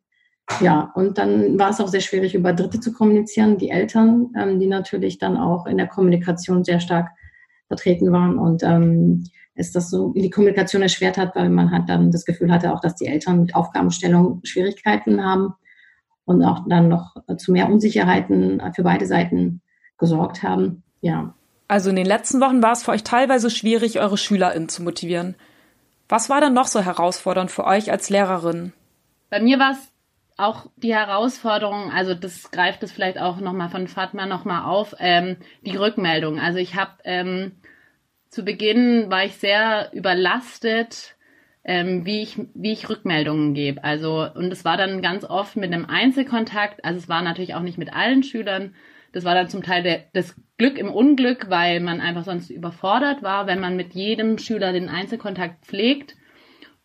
Ja, 0.62 0.92
und 0.96 1.18
dann 1.18 1.58
war 1.60 1.70
es 1.70 1.80
auch 1.80 1.88
sehr 1.88 2.02
schwierig, 2.02 2.36
über 2.36 2.54
Dritte 2.54 2.80
zu 2.80 2.94
kommunizieren, 2.94 3.58
die 3.58 3.70
Eltern, 3.70 4.32
ähm, 4.38 4.60
die 4.60 4.68
natürlich 4.68 5.18
dann 5.18 5.38
auch 5.38 5.66
in 5.66 5.78
der 5.78 5.88
Kommunikation 5.88 6.64
sehr 6.64 6.80
stark 6.80 7.10
vertreten 7.68 8.12
waren 8.12 8.38
und 8.38 8.64
ähm, 8.64 9.24
es 9.56 9.72
das 9.72 9.90
so 9.90 10.14
die 10.14 10.30
Kommunikation 10.30 10.82
erschwert 10.82 11.18
hat, 11.18 11.36
weil 11.36 11.50
man 11.50 11.72
halt 11.72 11.88
dann 11.88 12.12
das 12.12 12.26
Gefühl 12.26 12.52
hatte, 12.52 12.74
auch 12.74 12.80
dass 12.80 12.96
die 12.96 13.06
Eltern 13.06 13.42
mit 13.42 13.56
Aufgabenstellung 13.56 14.42
Schwierigkeiten 14.44 15.24
haben 15.24 15.54
und 16.26 16.44
auch 16.44 16.62
dann 16.68 16.90
noch 16.90 17.16
zu 17.38 17.52
mehr 17.52 17.70
Unsicherheiten 17.70 18.62
für 18.76 18.84
beide 18.84 19.06
Seiten 19.06 19.62
gesorgt 19.98 20.42
haben. 20.42 20.84
Ja. 21.02 21.36
Also 21.68 21.90
in 21.90 21.96
den 21.96 22.06
letzten 22.06 22.42
Wochen 22.42 22.64
war 22.64 22.72
es 22.72 22.84
für 22.84 22.92
euch 22.92 23.04
teilweise 23.04 23.50
schwierig, 23.50 24.00
eure 24.00 24.18
SchülerInnen 24.18 24.70
zu 24.70 24.84
motivieren. 24.84 25.36
Was 26.10 26.30
war 26.30 26.42
dann 26.42 26.54
noch 26.54 26.68
so 26.68 26.82
herausfordernd 26.82 27.52
für 27.52 27.66
euch 27.66 27.92
als 27.92 28.10
Lehrerin? 28.10 28.74
Bei 29.30 29.42
mir 29.42 29.58
war 29.60 29.72
es 29.72 29.93
auch 30.38 30.68
die 30.76 30.94
Herausforderung, 30.94 31.92
also 31.92 32.14
das 32.14 32.52
greift 32.52 32.84
es 32.84 32.92
vielleicht 32.92 33.20
auch 33.20 33.40
nochmal 33.40 33.70
von 33.70 33.88
Fatma 33.88 34.26
nochmal 34.26 34.66
auf, 34.66 34.96
ähm, 35.00 35.38
die 35.62 35.76
Rückmeldung. 35.76 36.40
Also 36.40 36.60
ich 36.60 36.76
habe 36.76 36.92
ähm, 37.04 37.54
zu 38.30 38.44
Beginn 38.44 39.12
war 39.12 39.26
ich 39.26 39.36
sehr 39.36 39.92
überlastet, 39.94 41.16
ähm, 41.64 42.06
wie 42.06 42.22
ich 42.22 42.38
wie 42.54 42.74
ich 42.74 42.90
Rückmeldungen 42.90 43.54
gebe. 43.54 43.84
Also 43.84 44.28
und 44.34 44.52
es 44.52 44.66
war 44.66 44.76
dann 44.76 45.02
ganz 45.02 45.24
oft 45.24 45.56
mit 45.56 45.72
einem 45.72 45.86
Einzelkontakt. 45.86 46.84
Also 46.84 47.00
es 47.00 47.10
war 47.10 47.22
natürlich 47.22 47.56
auch 47.56 47.62
nicht 47.62 47.78
mit 47.78 47.94
allen 47.94 48.24
Schülern. 48.24 48.76
Das 49.12 49.24
war 49.24 49.36
dann 49.36 49.48
zum 49.48 49.62
Teil 49.62 49.84
der, 49.84 50.06
das 50.14 50.36
Glück 50.58 50.80
im 50.80 50.92
Unglück, 50.92 51.50
weil 51.50 51.80
man 51.80 52.02
einfach 52.02 52.24
sonst 52.24 52.50
überfordert 52.50 53.22
war, 53.22 53.46
wenn 53.46 53.60
man 53.60 53.76
mit 53.76 53.94
jedem 53.94 54.40
Schüler 54.40 54.74
den 54.74 54.90
Einzelkontakt 54.90 55.66
pflegt. 55.66 56.16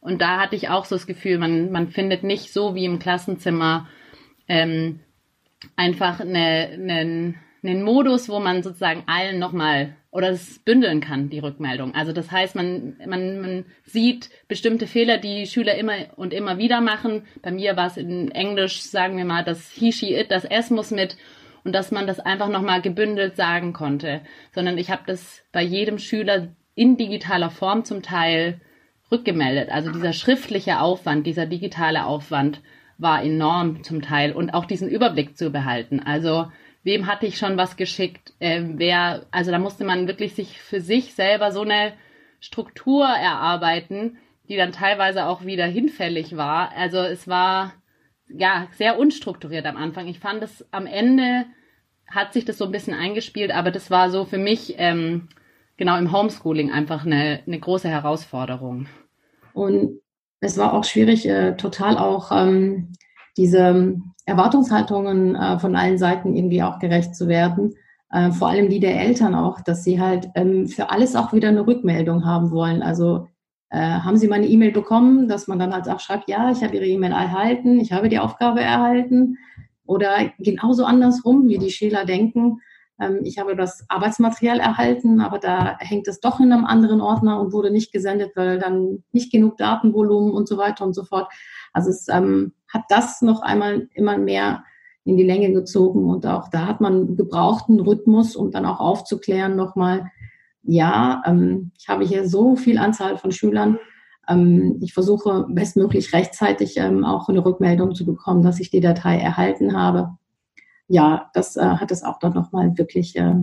Und 0.00 0.20
da 0.20 0.40
hatte 0.40 0.56
ich 0.56 0.68
auch 0.68 0.84
so 0.84 0.94
das 0.94 1.06
Gefühl, 1.06 1.38
man, 1.38 1.70
man 1.72 1.88
findet 1.88 2.22
nicht 2.22 2.52
so 2.52 2.74
wie 2.74 2.84
im 2.84 2.98
Klassenzimmer 2.98 3.88
ähm, 4.46 5.00
einfach 5.76 6.20
eine, 6.20 6.70
eine, 6.72 7.34
einen 7.62 7.82
Modus, 7.82 8.28
wo 8.28 8.38
man 8.38 8.62
sozusagen 8.62 9.02
allen 9.06 9.38
nochmal 9.38 9.96
oder 10.10 10.30
es 10.30 10.60
bündeln 10.60 11.00
kann, 11.00 11.28
die 11.28 11.38
Rückmeldung. 11.38 11.94
Also 11.94 12.12
das 12.12 12.30
heißt, 12.30 12.54
man, 12.54 12.96
man, 13.06 13.40
man 13.40 13.64
sieht 13.84 14.30
bestimmte 14.48 14.86
Fehler, 14.86 15.18
die 15.18 15.46
Schüler 15.46 15.74
immer 15.74 15.94
und 16.16 16.32
immer 16.32 16.58
wieder 16.58 16.80
machen. 16.80 17.26
Bei 17.42 17.50
mir 17.50 17.76
war 17.76 17.88
es 17.88 17.96
in 17.96 18.30
Englisch, 18.30 18.80
sagen 18.82 19.16
wir 19.18 19.26
mal, 19.26 19.44
das 19.44 19.70
he, 19.70 19.92
she, 19.92 20.14
it, 20.14 20.30
das 20.30 20.44
S 20.44 20.70
muss 20.70 20.90
mit 20.90 21.16
und 21.64 21.74
dass 21.74 21.90
man 21.90 22.06
das 22.06 22.20
einfach 22.20 22.48
nochmal 22.48 22.80
gebündelt 22.80 23.36
sagen 23.36 23.74
konnte. 23.74 24.22
Sondern 24.52 24.78
ich 24.78 24.90
habe 24.90 25.02
das 25.06 25.42
bei 25.52 25.62
jedem 25.62 25.98
Schüler 25.98 26.48
in 26.74 26.96
digitaler 26.96 27.50
Form 27.50 27.84
zum 27.84 28.02
Teil 28.02 28.60
rückgemeldet. 29.10 29.70
Also 29.70 29.90
dieser 29.90 30.12
schriftliche 30.12 30.80
Aufwand, 30.80 31.26
dieser 31.26 31.46
digitale 31.46 32.04
Aufwand 32.04 32.60
war 32.98 33.22
enorm 33.22 33.82
zum 33.84 34.02
Teil 34.02 34.32
und 34.32 34.50
auch 34.50 34.64
diesen 34.64 34.88
Überblick 34.88 35.36
zu 35.36 35.50
behalten. 35.50 36.00
Also 36.00 36.50
wem 36.82 37.06
hatte 37.06 37.26
ich 37.26 37.38
schon 37.38 37.56
was 37.56 37.76
geschickt? 37.76 38.32
Äh, 38.40 38.62
wer, 38.74 39.26
also 39.30 39.50
da 39.50 39.58
musste 39.58 39.84
man 39.84 40.08
wirklich 40.08 40.34
sich 40.34 40.60
für 40.60 40.80
sich 40.80 41.14
selber 41.14 41.52
so 41.52 41.62
eine 41.62 41.92
Struktur 42.40 43.06
erarbeiten, 43.06 44.18
die 44.48 44.56
dann 44.56 44.72
teilweise 44.72 45.26
auch 45.26 45.44
wieder 45.44 45.66
hinfällig 45.66 46.36
war. 46.36 46.72
Also 46.76 46.98
es 46.98 47.28
war 47.28 47.74
ja 48.28 48.68
sehr 48.72 48.98
unstrukturiert 48.98 49.66
am 49.66 49.76
Anfang. 49.76 50.08
Ich 50.08 50.18
fand 50.18 50.42
es 50.42 50.66
am 50.72 50.86
Ende 50.86 51.46
hat 52.08 52.32
sich 52.32 52.44
das 52.44 52.58
so 52.58 52.64
ein 52.64 52.72
bisschen 52.72 52.94
eingespielt, 52.94 53.50
aber 53.50 53.70
das 53.70 53.90
war 53.90 54.10
so 54.10 54.24
für 54.24 54.38
mich 54.38 54.74
ähm, 54.78 55.28
genau 55.78 55.96
im 55.96 56.12
Homeschooling 56.12 56.70
einfach 56.70 57.06
eine, 57.06 57.40
eine 57.46 57.58
große 57.58 57.88
Herausforderung. 57.88 58.86
Und 59.54 60.00
es 60.40 60.58
war 60.58 60.74
auch 60.74 60.84
schwierig, 60.84 61.26
äh, 61.26 61.56
total 61.56 61.96
auch 61.96 62.30
ähm, 62.30 62.92
diese 63.38 63.96
Erwartungshaltungen 64.26 65.34
äh, 65.34 65.58
von 65.58 65.74
allen 65.74 65.96
Seiten 65.96 66.36
irgendwie 66.36 66.62
auch 66.62 66.78
gerecht 66.78 67.16
zu 67.16 67.28
werden. 67.28 67.74
Äh, 68.10 68.32
vor 68.32 68.48
allem 68.48 68.68
die 68.68 68.80
der 68.80 69.00
Eltern 69.00 69.34
auch, 69.34 69.60
dass 69.60 69.84
sie 69.84 70.00
halt 70.00 70.28
ähm, 70.34 70.66
für 70.68 70.90
alles 70.90 71.16
auch 71.16 71.32
wieder 71.32 71.48
eine 71.48 71.66
Rückmeldung 71.66 72.26
haben 72.26 72.50
wollen. 72.50 72.82
Also 72.82 73.28
äh, 73.70 73.78
haben 73.78 74.16
Sie 74.16 74.28
meine 74.28 74.46
E-Mail 74.46 74.72
bekommen, 74.72 75.28
dass 75.28 75.46
man 75.46 75.58
dann 75.58 75.74
halt 75.74 75.88
auch 75.88 76.00
schreibt, 76.00 76.28
ja, 76.28 76.50
ich 76.50 76.62
habe 76.62 76.74
Ihre 76.76 76.86
E-Mail 76.86 77.12
erhalten, 77.12 77.78
ich 77.80 77.92
habe 77.92 78.08
die 78.08 78.18
Aufgabe 78.18 78.60
erhalten. 78.60 79.36
Oder 79.86 80.30
genauso 80.38 80.84
andersrum, 80.84 81.48
wie 81.48 81.58
die 81.58 81.70
Schüler 81.70 82.04
denken, 82.04 82.60
ich 83.22 83.38
habe 83.38 83.54
das 83.54 83.84
Arbeitsmaterial 83.88 84.58
erhalten, 84.58 85.20
aber 85.20 85.38
da 85.38 85.78
hängt 85.78 86.08
es 86.08 86.20
doch 86.20 86.40
in 86.40 86.52
einem 86.52 86.64
anderen 86.64 87.00
Ordner 87.00 87.40
und 87.40 87.52
wurde 87.52 87.70
nicht 87.70 87.92
gesendet, 87.92 88.32
weil 88.34 88.58
dann 88.58 89.04
nicht 89.12 89.30
genug 89.30 89.56
Datenvolumen 89.56 90.32
und 90.32 90.48
so 90.48 90.58
weiter 90.58 90.84
und 90.84 90.94
so 90.94 91.04
fort. 91.04 91.30
Also 91.72 91.90
es 91.90 92.08
ähm, 92.08 92.54
hat 92.66 92.82
das 92.88 93.22
noch 93.22 93.42
einmal 93.42 93.88
immer 93.94 94.18
mehr 94.18 94.64
in 95.04 95.16
die 95.16 95.24
Länge 95.24 95.52
gezogen 95.52 96.10
und 96.10 96.26
auch 96.26 96.48
da 96.48 96.66
hat 96.66 96.80
man 96.80 97.16
gebrauchten 97.16 97.78
Rhythmus, 97.78 98.34
um 98.34 98.50
dann 98.50 98.66
auch 98.66 98.80
aufzuklären 98.80 99.54
nochmal, 99.54 100.10
ja, 100.62 101.22
ähm, 101.24 101.70
ich 101.78 101.88
habe 101.88 102.04
hier 102.04 102.28
so 102.28 102.56
viel 102.56 102.78
Anzahl 102.78 103.16
von 103.16 103.30
Schülern. 103.30 103.78
Ähm, 104.28 104.78
ich 104.82 104.92
versuche 104.92 105.46
bestmöglich 105.48 106.12
rechtzeitig 106.12 106.76
ähm, 106.76 107.04
auch 107.04 107.28
eine 107.28 107.44
Rückmeldung 107.44 107.94
zu 107.94 108.04
bekommen, 108.04 108.42
dass 108.42 108.60
ich 108.60 108.70
die 108.70 108.80
Datei 108.80 109.18
erhalten 109.18 109.76
habe 109.78 110.17
ja, 110.88 111.30
das 111.34 111.56
äh, 111.56 111.62
hat 111.62 111.90
es 111.90 112.02
auch 112.02 112.18
dann 112.18 112.32
nochmal 112.32 112.76
wirklich 112.76 113.16
äh, 113.16 113.34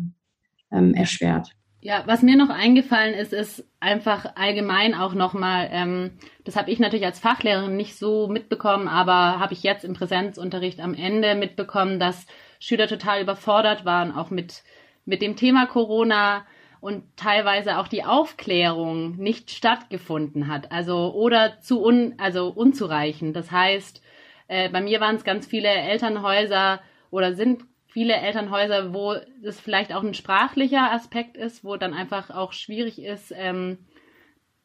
ähm, 0.71 0.93
erschwert. 0.93 1.51
Ja, 1.81 2.01
was 2.07 2.23
mir 2.23 2.35
noch 2.35 2.49
eingefallen 2.49 3.13
ist, 3.13 3.31
ist 3.31 3.63
einfach 3.79 4.35
allgemein 4.35 4.95
auch 4.95 5.13
nochmal, 5.13 5.69
ähm, 5.71 6.17
das 6.43 6.55
habe 6.55 6.71
ich 6.71 6.79
natürlich 6.79 7.05
als 7.05 7.19
Fachlehrerin 7.19 7.77
nicht 7.77 7.95
so 7.95 8.27
mitbekommen, 8.27 8.87
aber 8.87 9.39
habe 9.39 9.53
ich 9.53 9.61
jetzt 9.61 9.85
im 9.85 9.93
Präsenzunterricht 9.93 10.79
am 10.79 10.95
Ende 10.95 11.35
mitbekommen, 11.35 11.99
dass 11.99 12.25
Schüler 12.59 12.87
total 12.87 13.21
überfordert 13.21 13.85
waren, 13.85 14.11
auch 14.11 14.31
mit, 14.31 14.63
mit 15.05 15.21
dem 15.21 15.35
Thema 15.35 15.67
Corona 15.67 16.45
und 16.81 17.03
teilweise 17.17 17.77
auch 17.77 17.87
die 17.87 18.03
Aufklärung 18.03 19.15
nicht 19.17 19.51
stattgefunden 19.51 20.47
hat. 20.47 20.71
Also 20.71 21.13
oder 21.13 21.61
zu 21.61 21.83
un, 21.83 22.15
also 22.17 22.47
unzureichend. 22.47 23.35
Das 23.35 23.51
heißt, 23.51 24.01
äh, 24.47 24.69
bei 24.69 24.81
mir 24.81 24.99
waren 25.01 25.17
es 25.17 25.23
ganz 25.23 25.45
viele 25.45 25.69
Elternhäuser, 25.69 26.79
oder 27.11 27.33
sind 27.33 27.63
viele 27.87 28.15
Elternhäuser, 28.15 28.93
wo 28.93 29.15
es 29.43 29.59
vielleicht 29.59 29.93
auch 29.93 30.03
ein 30.03 30.13
sprachlicher 30.13 30.91
Aspekt 30.91 31.37
ist, 31.37 31.63
wo 31.63 31.77
dann 31.77 31.93
einfach 31.93 32.29
auch 32.29 32.51
schwierig 32.51 33.01
ist, 33.01 33.33
ähm, 33.35 33.77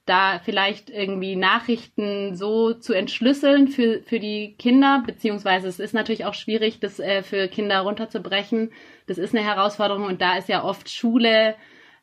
da 0.04 0.40
vielleicht 0.44 0.90
irgendwie 0.90 1.36
Nachrichten 1.36 2.34
so 2.34 2.74
zu 2.74 2.92
entschlüsseln 2.92 3.68
für, 3.68 4.02
für 4.02 4.18
die 4.18 4.56
Kinder, 4.58 5.04
beziehungsweise 5.06 5.68
es 5.68 5.78
ist 5.78 5.94
natürlich 5.94 6.24
auch 6.24 6.34
schwierig, 6.34 6.80
das 6.80 6.98
äh, 6.98 7.22
für 7.22 7.46
Kinder 7.46 7.80
runterzubrechen. 7.80 8.72
Das 9.06 9.18
ist 9.18 9.34
eine 9.34 9.44
Herausforderung 9.44 10.04
und 10.04 10.20
da 10.20 10.36
ist 10.36 10.48
ja 10.48 10.64
oft 10.64 10.90
Schule 10.90 11.54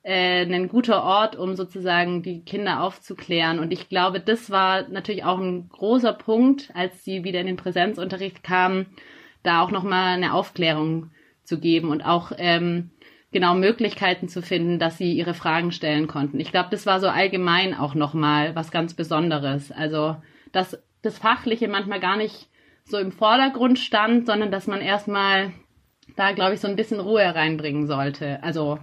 äh, 0.03 0.46
ein 0.46 0.70
guter 0.70 1.03
Ort, 1.03 1.36
um 1.36 1.58
sozusagen 1.58 2.24
die 2.24 2.46
Kinder 2.46 2.82
aufzuklären. 2.82 3.60
Und 3.60 3.74
ich 3.74 3.89
glaube, 3.89 4.22
das 4.22 4.50
war 4.50 4.88
natürlich 4.88 5.25
auch 5.25 5.39
ein 5.39 5.67
großer 5.67 6.13
Punkt, 6.13 6.72
als 6.74 7.03
sie 7.03 7.25
wieder 7.25 7.41
in 7.41 7.48
den 7.48 7.58
Präsenzunterricht 7.58 8.41
kamen, 8.41 8.86
da 9.44 9.62
auch 9.62 9.72
nochmal 9.72 10.15
eine 10.15 10.34
Aufklärung 10.34 11.12
zu 11.44 11.60
geben 11.60 11.89
und 11.89 12.01
auch 12.01 12.32
ähm, 12.38 12.91
genau 13.32 13.56
Möglichkeiten 13.56 14.27
zu 14.27 14.41
finden, 14.41 14.79
dass 14.79 14.98
sie 14.98 15.13
ihre 15.13 15.34
Fragen 15.34 15.72
stellen 15.72 16.08
konnten. 16.08 16.39
Ich 16.39 16.51
glaube, 16.51 16.70
das 16.72 16.86
war 16.86 17.00
so 17.00 17.08
allgemein 17.08 17.74
auch 17.74 17.96
nochmal 17.96 18.56
was 18.56 18.72
ganz 18.72 18.94
Besonderes. 18.94 19.72
Also, 19.72 20.17
dass 20.51 20.77
das 21.01 21.17
Fachliche 21.17 21.67
manchmal 21.67 22.00
gar 22.00 22.17
nicht 22.17 22.48
so 22.86 22.98
im 22.98 23.12
Vordergrund 23.12 23.79
stand, 23.79 24.25
sondern 24.25 24.51
dass 24.51 24.67
man 24.67 24.82
erstmal 24.82 25.51
da, 26.15 26.32
glaube 26.32 26.53
ich, 26.53 26.62
so 26.62 26.67
ein 26.67 26.75
bisschen 26.75 27.00
Ruhe 27.00 27.36
reinbringen 27.36 27.86
sollte. 27.86 28.41
Also, 28.44 28.79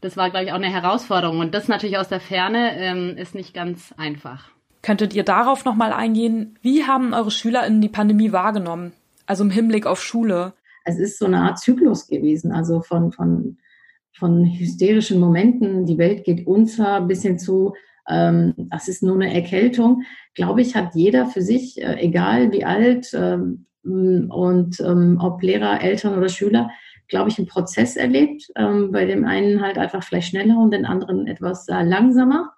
das 0.00 0.16
war, 0.16 0.30
glaube 0.30 0.46
ich, 0.46 0.52
auch 0.52 0.56
eine 0.56 0.72
Herausforderung. 0.72 1.40
Und 1.40 1.54
das 1.54 1.68
natürlich 1.68 1.98
aus 1.98 2.08
der 2.08 2.20
Ferne 2.20 2.76
ähm, 2.76 3.16
ist 3.16 3.34
nicht 3.34 3.52
ganz 3.54 3.92
einfach. 3.98 4.50
Könntet 4.82 5.12
ihr 5.14 5.24
darauf 5.24 5.64
nochmal 5.64 5.92
eingehen? 5.92 6.58
Wie 6.62 6.86
haben 6.86 7.12
eure 7.12 7.30
SchülerInnen 7.30 7.82
die 7.82 7.88
Pandemie 7.88 8.32
wahrgenommen? 8.32 8.92
Also 9.30 9.44
im 9.44 9.50
Hinblick 9.50 9.86
auf 9.86 10.02
Schule. 10.02 10.54
Es 10.84 10.98
ist 10.98 11.20
so 11.20 11.26
eine 11.26 11.38
Art 11.42 11.60
Zyklus 11.60 12.08
gewesen, 12.08 12.50
also 12.50 12.80
von, 12.80 13.12
von, 13.12 13.58
von 14.12 14.44
hysterischen 14.44 15.20
Momenten, 15.20 15.86
die 15.86 15.98
Welt 15.98 16.24
geht 16.24 16.48
unter, 16.48 17.00
bis 17.02 17.22
hin 17.22 17.38
zu, 17.38 17.74
ähm, 18.08 18.54
das 18.56 18.88
ist 18.88 19.04
nur 19.04 19.14
eine 19.14 19.32
Erkältung. 19.32 20.02
Glaube 20.34 20.62
ich, 20.62 20.74
hat 20.74 20.96
jeder 20.96 21.26
für 21.26 21.42
sich, 21.42 21.80
äh, 21.80 22.00
egal 22.00 22.50
wie 22.50 22.64
alt 22.64 23.12
ähm, 23.14 23.66
und 23.84 24.80
ähm, 24.80 25.18
ob 25.22 25.40
Lehrer, 25.44 25.80
Eltern 25.80 26.18
oder 26.18 26.28
Schüler, 26.28 26.68
glaube 27.06 27.30
ich, 27.30 27.38
einen 27.38 27.46
Prozess 27.46 27.94
erlebt. 27.94 28.50
Ähm, 28.56 28.90
bei 28.90 29.04
dem 29.04 29.24
einen 29.24 29.60
halt 29.60 29.78
einfach 29.78 30.02
vielleicht 30.02 30.30
schneller 30.30 30.58
und 30.58 30.72
den 30.72 30.84
anderen 30.84 31.28
etwas 31.28 31.68
äh, 31.68 31.84
langsamer. 31.84 32.50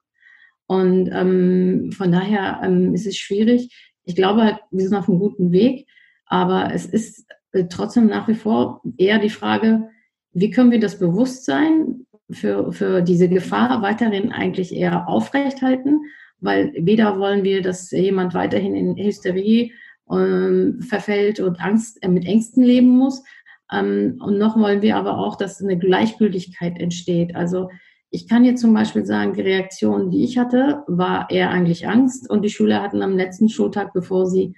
Und 0.69 1.11
ähm, 1.13 1.93
von 1.93 2.11
daher 2.11 2.63
ähm, 2.65 2.95
ist 2.95 3.07
es 3.07 3.19
schwierig. 3.19 3.93
Ich 4.05 4.17
glaube 4.17 4.41
halt, 4.41 4.61
wir 4.71 4.89
sind 4.89 4.97
auf 4.97 5.07
einem 5.07 5.19
guten 5.19 5.53
Weg. 5.53 5.87
Aber 6.33 6.73
es 6.73 6.87
ist 6.87 7.27
äh, 7.53 7.67
trotzdem 7.69 8.07
nach 8.07 8.27
wie 8.27 8.35
vor 8.35 8.81
eher 8.97 9.19
die 9.19 9.29
Frage, 9.29 9.91
wie 10.33 10.51
können 10.51 10.71
wir 10.71 10.81
das 10.81 10.99
Bewusstsein 10.99 12.07
für, 12.31 12.73
für 12.73 13.03
diese 13.03 13.29
Gefahr 13.29 13.83
weiterhin 13.83 14.33
eigentlich 14.33 14.75
eher 14.75 15.09
aufrechthalten, 15.09 16.01
weil 16.41 16.73
weder 16.75 17.19
wollen 17.19 17.45
wir, 17.45 17.61
dass 17.61 17.91
jemand 17.91 18.33
weiterhin 18.33 18.75
in 18.75 18.97
Hysterie 18.97 19.73
ähm, 20.11 20.81
verfällt 20.81 21.39
und 21.39 21.61
Angst, 21.61 22.03
äh, 22.03 22.09
mit 22.09 22.25
Ängsten 22.25 22.65
leben 22.65 22.97
muss. 22.97 23.23
Ähm, 23.71 24.19
und 24.25 24.39
noch 24.39 24.57
wollen 24.57 24.81
wir 24.81 24.97
aber 24.97 25.19
auch, 25.19 25.37
dass 25.37 25.61
eine 25.61 25.79
Gleichgültigkeit 25.79 26.81
entsteht. 26.81 27.37
Also 27.37 27.69
ich 28.09 28.27
kann 28.27 28.47
jetzt 28.47 28.63
zum 28.63 28.73
Beispiel 28.73 29.05
sagen, 29.05 29.35
die 29.35 29.43
Reaktion, 29.43 30.11
die 30.11 30.25
ich 30.25 30.39
hatte, 30.39 30.83
war 30.87 31.29
eher 31.29 31.51
eigentlich 31.51 31.87
Angst. 31.87 32.31
Und 32.31 32.41
die 32.41 32.51
Schüler 32.51 32.81
hatten 32.81 33.03
am 33.03 33.19
letzten 33.19 33.51
Schultag, 33.51 33.93
bevor 33.93 34.25
sie 34.25 34.55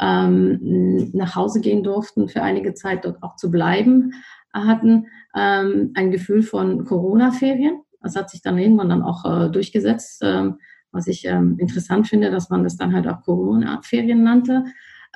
ähm, 0.00 1.10
nach 1.12 1.34
Hause 1.34 1.60
gehen 1.60 1.82
durften, 1.82 2.28
für 2.28 2.42
einige 2.42 2.74
Zeit 2.74 3.04
dort 3.04 3.22
auch 3.22 3.36
zu 3.36 3.50
bleiben, 3.50 4.12
hatten 4.52 5.06
ähm, 5.34 5.92
ein 5.94 6.10
Gefühl 6.10 6.42
von 6.42 6.84
Corona-Ferien. 6.84 7.80
Das 8.00 8.16
hat 8.16 8.30
sich 8.30 8.42
dann 8.42 8.58
irgendwann 8.58 8.88
dann 8.88 9.02
auch 9.02 9.24
äh, 9.24 9.50
durchgesetzt, 9.50 10.22
ähm, 10.24 10.58
was 10.92 11.06
ich 11.06 11.24
ähm, 11.26 11.56
interessant 11.58 12.08
finde, 12.08 12.30
dass 12.30 12.50
man 12.50 12.64
das 12.64 12.76
dann 12.76 12.94
halt 12.94 13.06
auch 13.06 13.22
Corona-Ferien 13.22 14.22
nannte. 14.22 14.64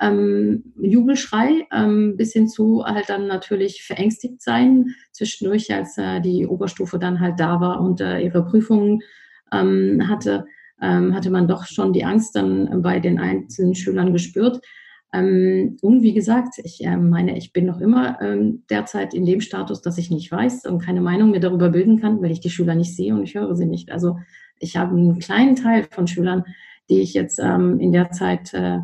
Ähm, 0.01 0.73
Jubelschrei 0.81 1.67
ähm, 1.73 2.17
bis 2.17 2.33
hin 2.33 2.49
zu 2.49 2.85
halt 2.85 3.11
dann 3.11 3.27
natürlich 3.27 3.83
verängstigt 3.83 4.41
sein 4.43 4.95
zwischendurch, 5.13 5.73
als 5.75 5.99
äh, 5.99 6.21
die 6.21 6.47
Oberstufe 6.47 6.99
dann 6.99 7.21
halt 7.21 7.39
da 7.39 7.61
war 7.61 7.81
und 7.81 8.01
äh, 8.01 8.21
ihre 8.21 8.45
Prüfungen 8.45 9.03
ähm, 9.53 10.09
hatte 10.09 10.47
ähm, 10.83 11.15
hatte 11.15 11.31
man 11.31 11.49
doch 11.49 11.65
schon 11.65 11.93
die 11.93 12.05
Angst 12.05 12.37
dann 12.37 12.83
bei 12.83 13.01
den 13.01 13.19
einzelnen 13.19 13.75
Schülern 13.75 14.13
gespürt. 14.13 14.61
Ähm, 15.13 15.77
und 15.83 16.03
wie 16.03 16.15
gesagt, 16.15 16.59
ich 16.63 16.85
äh, 16.85 16.97
meine, 16.97 17.37
ich 17.37 17.53
bin 17.53 17.67
noch 17.67 17.81
immer 17.81 18.21
ähm, 18.23 18.63
derzeit 18.71 19.13
in 19.13 19.27
dem 19.27 19.41
Status, 19.41 19.83
dass 19.83 19.99
ich 19.99 20.11
nicht 20.11 20.31
weiß 20.31 20.67
und 20.67 20.83
keine 20.83 21.01
Meinung 21.01 21.33
mehr 21.33 21.41
darüber 21.41 21.71
bilden 21.71 22.01
kann, 22.01 22.23
weil 22.23 22.31
ich 22.31 22.41
die 22.41 22.51
Schüler 22.51 22.75
nicht 22.75 22.95
sehe 22.95 23.15
und 23.15 23.25
ich 23.25 23.35
höre 23.35 23.55
sie 23.57 23.67
nicht. 23.67 23.91
Also 23.91 24.19
ich 24.59 24.77
habe 24.77 24.97
einen 24.97 25.19
kleinen 25.19 25.57
Teil 25.57 25.87
von 25.91 26.07
Schülern, 26.07 26.45
die 26.89 27.01
ich 27.01 27.15
jetzt 27.15 27.41
ähm, 27.41 27.81
in 27.81 27.93
der 27.93 28.11
Zeit, 28.11 28.55
äh, 28.55 28.79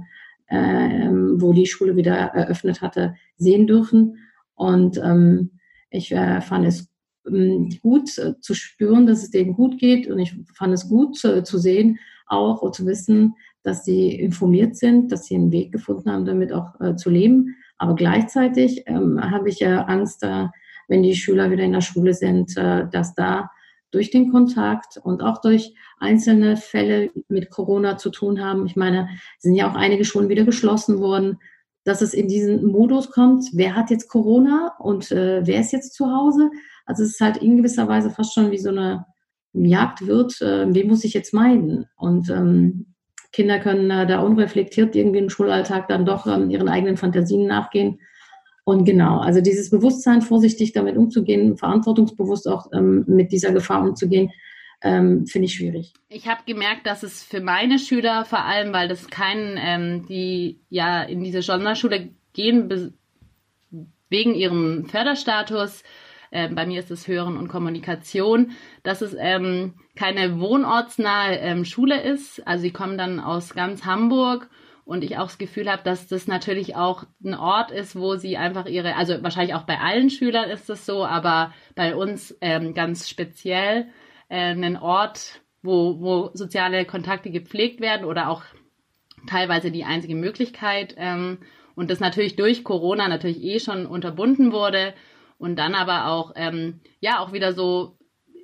äh, 0.49 1.11
wo 1.39 1.53
die 1.53 1.67
Schule 1.67 1.97
wieder 1.97 2.15
eröffnet 2.15 2.81
hatte, 2.81 3.15
sehen 3.37 3.67
dürfen. 3.67 4.19
Und 4.55 4.99
ähm, 4.99 5.51
ich 5.91 6.13
äh, 6.13 6.41
fand 6.41 6.67
es 6.67 6.89
gut 7.83 8.19
äh, 8.19 8.39
zu 8.41 8.55
spüren, 8.55 9.07
dass 9.07 9.23
es 9.23 9.31
denen 9.31 9.55
gut 9.55 9.79
geht. 9.79 10.09
Und 10.09 10.19
ich 10.19 10.35
fand 10.55 10.73
es 10.73 10.89
gut 10.89 11.17
zu, 11.17 11.43
zu 11.43 11.59
sehen, 11.59 11.99
auch 12.27 12.63
und 12.63 12.75
zu 12.75 12.87
wissen, 12.87 13.35
dass 13.63 13.85
sie 13.85 14.11
informiert 14.11 14.77
sind, 14.77 15.11
dass 15.11 15.27
sie 15.27 15.35
einen 15.35 15.53
Weg 15.53 15.73
gefunden 15.73 16.11
haben, 16.11 16.25
damit 16.25 16.53
auch 16.53 16.81
äh, 16.81 16.97
zu 16.97 17.11
leben. 17.11 17.57
Aber 17.79 17.95
gleichzeitig 17.95 18.85
ähm, 18.87 19.21
habe 19.21 19.49
ich 19.49 19.59
ja 19.59 19.83
Angst, 19.83 20.23
äh, 20.23 20.47
wenn 20.89 21.03
die 21.03 21.17
Schüler 21.17 21.51
wieder 21.51 21.65
in 21.65 21.73
der 21.73 21.81
Schule 21.81 22.15
sind, 22.15 22.57
äh, 22.57 22.89
dass 22.89 23.15
da 23.15 23.51
durch 23.91 24.11
den 24.11 24.31
Kontakt 24.31 24.99
und 25.03 25.23
auch 25.23 25.41
durch 25.41 25.75
einzelne 25.99 26.57
Fälle 26.57 27.11
mit 27.29 27.51
Corona 27.51 27.97
zu 27.97 28.11
tun 28.11 28.45
haben. 28.45 28.67
Ich 28.67 28.77
meine, 28.77 29.09
sind 29.39 29.55
ja 29.55 29.71
auch 29.71 29.75
einige 29.75 30.05
Schulen 30.05 30.29
wieder 30.29 30.45
geschlossen 30.45 30.99
worden, 30.99 31.39
dass 31.85 32.03
es 32.03 32.15
in 32.15 32.29
diesen 32.29 32.67
Modus 32.67 33.11
kommt, 33.11 33.45
wer 33.53 33.77
hat 33.77 33.91
jetzt 33.91 34.09
Corona 34.09 34.75
und 34.81 35.13
äh, 35.13 35.47
wer 35.47 35.61
ist 35.61 35.73
jetzt 35.73 35.95
zu 35.95 36.11
Hause? 36.11 36.51
Also 36.87 37.03
es 37.03 37.11
ist 37.11 37.21
halt 37.21 37.37
in 37.39 37.59
gewisser 37.59 37.89
Weise 37.89 38.11
fast 38.11 38.33
schon 38.33 38.51
wie 38.51 38.59
so 38.59 38.71
eine 38.71 39.05
Jagdwirt, 39.53 40.41
äh, 40.41 40.67
wen 40.73 40.89
muss 40.89 41.05
ich 41.05 41.15
jetzt 41.15 41.35
meiden? 41.35 41.87
Und 41.97 42.31
ähm, 42.31 42.87
Kinder 43.33 43.59
können 43.59 43.91
äh, 43.91 44.07
da 44.07 44.21
unreflektiert 44.21 44.97
irgendwie 44.97 45.19
im 45.19 45.31
Schulalltag 45.31 45.89
dann 45.89 46.07
doch 46.07 46.27
ähm, 46.27 46.51
ihren 46.51 46.69
eigenen 46.69 46.97
Fantasien 46.97 47.47
nachgehen. 47.47 48.01
Und 48.65 48.85
genau, 48.85 49.21
also 49.21 49.41
dieses 49.41 49.71
Bewusstsein, 49.71 50.23
vorsichtig 50.23 50.73
damit 50.73 50.97
umzugehen, 50.97 51.57
verantwortungsbewusst 51.57 52.49
auch 52.49 52.67
ähm, 52.73 53.05
mit 53.07 53.31
dieser 53.33 53.53
Gefahr 53.53 53.83
umzugehen, 53.83 54.33
ähm, 54.83 55.27
finde 55.27 55.47
ich 55.47 55.55
schwierig. 55.55 55.93
Ich 56.09 56.29
habe 56.29 56.41
gemerkt, 56.47 56.87
dass 56.87 57.03
es 57.03 57.23
für 57.23 57.41
meine 57.41 57.79
Schüler 57.79 58.25
vor 58.25 58.45
allem, 58.45 58.73
weil 58.73 58.89
das 58.89 59.09
keinen, 59.09 59.57
ähm, 59.59 60.07
die 60.09 60.61
ja 60.69 61.03
in 61.03 61.23
diese 61.23 61.43
Sonderschule 61.43 62.11
gehen, 62.33 62.93
wegen 64.09 64.35
ihrem 64.35 64.87
Förderstatus, 64.87 65.83
äh, 66.37 66.49
bei 66.49 66.67
mir 66.67 66.81
ist 66.81 66.91
es 66.91 67.09
Hören 67.09 67.39
und 67.39 67.49
Kommunikation, 67.49 68.53
dass 68.83 69.01
es 69.01 69.17
ähm, 69.19 69.75
keine 69.97 70.39
wohnortsnahe 70.39 71.39
ähm, 71.39 71.65
Schule 71.65 72.03
ist. 72.03 72.47
Also 72.47 72.63
sie 72.63 72.73
kommen 72.73 72.99
dann 72.99 73.21
aus 73.21 73.55
ganz 73.55 73.87
Hamburg 73.87 74.51
und 74.85 75.03
ich 75.03 75.17
auch 75.17 75.29
das 75.29 75.39
Gefühl 75.39 75.71
habe, 75.71 75.83
dass 75.83 76.09
das 76.09 76.27
natürlich 76.27 76.77
auch 76.77 77.05
ein 77.25 77.35
Ort 77.35 77.71
ist, 77.71 77.97
wo 77.97 78.17
sie 78.17 78.37
einfach 78.37 78.67
ihre, 78.67 78.97
also 78.97 79.23
wahrscheinlich 79.23 79.55
auch 79.55 79.63
bei 79.63 79.81
allen 79.81 80.11
Schülern 80.11 80.51
ist 80.51 80.69
das 80.69 80.85
so, 80.85 81.07
aber 81.07 81.55
bei 81.75 81.97
uns 81.97 82.37
ähm, 82.43 82.75
ganz 82.75 83.09
speziell 83.09 83.87
äh, 84.29 84.37
einen 84.37 84.77
Ort, 84.77 85.41
wo, 85.63 86.01
wo 86.01 86.31
soziale 86.35 86.85
Kontakte 86.85 87.31
gepflegt 87.31 87.81
werden 87.81 88.05
oder 88.05 88.29
auch 88.29 88.43
teilweise 89.27 89.71
die 89.71 89.85
einzige 89.85 90.15
Möglichkeit. 90.15 90.95
Ähm, 90.99 91.39
und 91.75 91.91
das 91.91 91.99
natürlich 91.99 92.37
durch 92.37 92.63
Corona 92.63 93.09
natürlich 93.09 93.43
eh 93.43 93.59
schon 93.59 93.87
unterbunden 93.87 94.53
wurde 94.53 94.93
und 95.39 95.57
dann 95.57 95.75
aber 95.75 96.07
auch, 96.07 96.33
ähm, 96.37 96.81
ja, 97.01 97.21
auch 97.21 97.33
wieder 97.33 97.53
so 97.53 97.97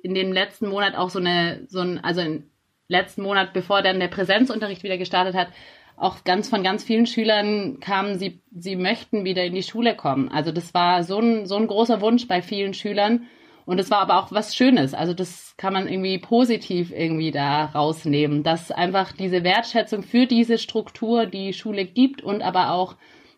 in 0.03 0.13
dem 0.13 0.31
letzten 0.31 0.67
Monat 0.67 0.95
auch 0.95 1.09
so 1.09 1.19
eine, 1.19 1.65
so 1.67 1.79
ein, 1.79 2.03
also 2.03 2.21
im 2.21 2.49
letzten 2.87 3.23
Monat, 3.23 3.53
bevor 3.53 3.81
dann 3.81 3.99
der 3.99 4.09
Präsenzunterricht 4.09 4.83
wieder 4.83 4.97
gestartet 4.97 5.35
hat, 5.35 5.47
auch 5.95 6.23
ganz 6.23 6.49
von 6.49 6.63
ganz 6.63 6.83
vielen 6.83 7.05
Schülern 7.05 7.79
kamen, 7.79 8.17
sie, 8.17 8.41
sie 8.51 8.75
möchten 8.75 9.25
wieder 9.25 9.43
in 9.45 9.53
die 9.55 9.63
Schule 9.63 9.95
kommen. 9.95 10.29
Also 10.29 10.51
das 10.51 10.73
war 10.73 11.03
so 11.03 11.19
ein, 11.19 11.45
so 11.45 11.55
ein 11.55 11.67
großer 11.67 12.01
Wunsch 12.01 12.27
bei 12.27 12.41
vielen 12.41 12.73
Schülern. 12.73 13.27
Und 13.65 13.79
es 13.79 13.89
war 13.89 13.99
aber 13.99 14.17
auch 14.17 14.31
was 14.31 14.55
Schönes. 14.55 14.93
Also 14.93 15.13
das 15.13 15.55
kann 15.55 15.71
man 15.71 15.87
irgendwie 15.87 16.17
positiv 16.17 16.91
irgendwie 16.91 17.31
da 17.31 17.65
rausnehmen, 17.65 18.43
dass 18.43 18.71
einfach 18.71 19.13
diese 19.13 19.43
Wertschätzung 19.43 20.03
für 20.03 20.25
diese 20.25 20.57
Struktur, 20.57 21.25
die 21.25 21.53
Schule 21.53 21.85
gibt 21.85 22.21
und 22.21 22.41
aber 22.41 22.71
auch 22.71 22.95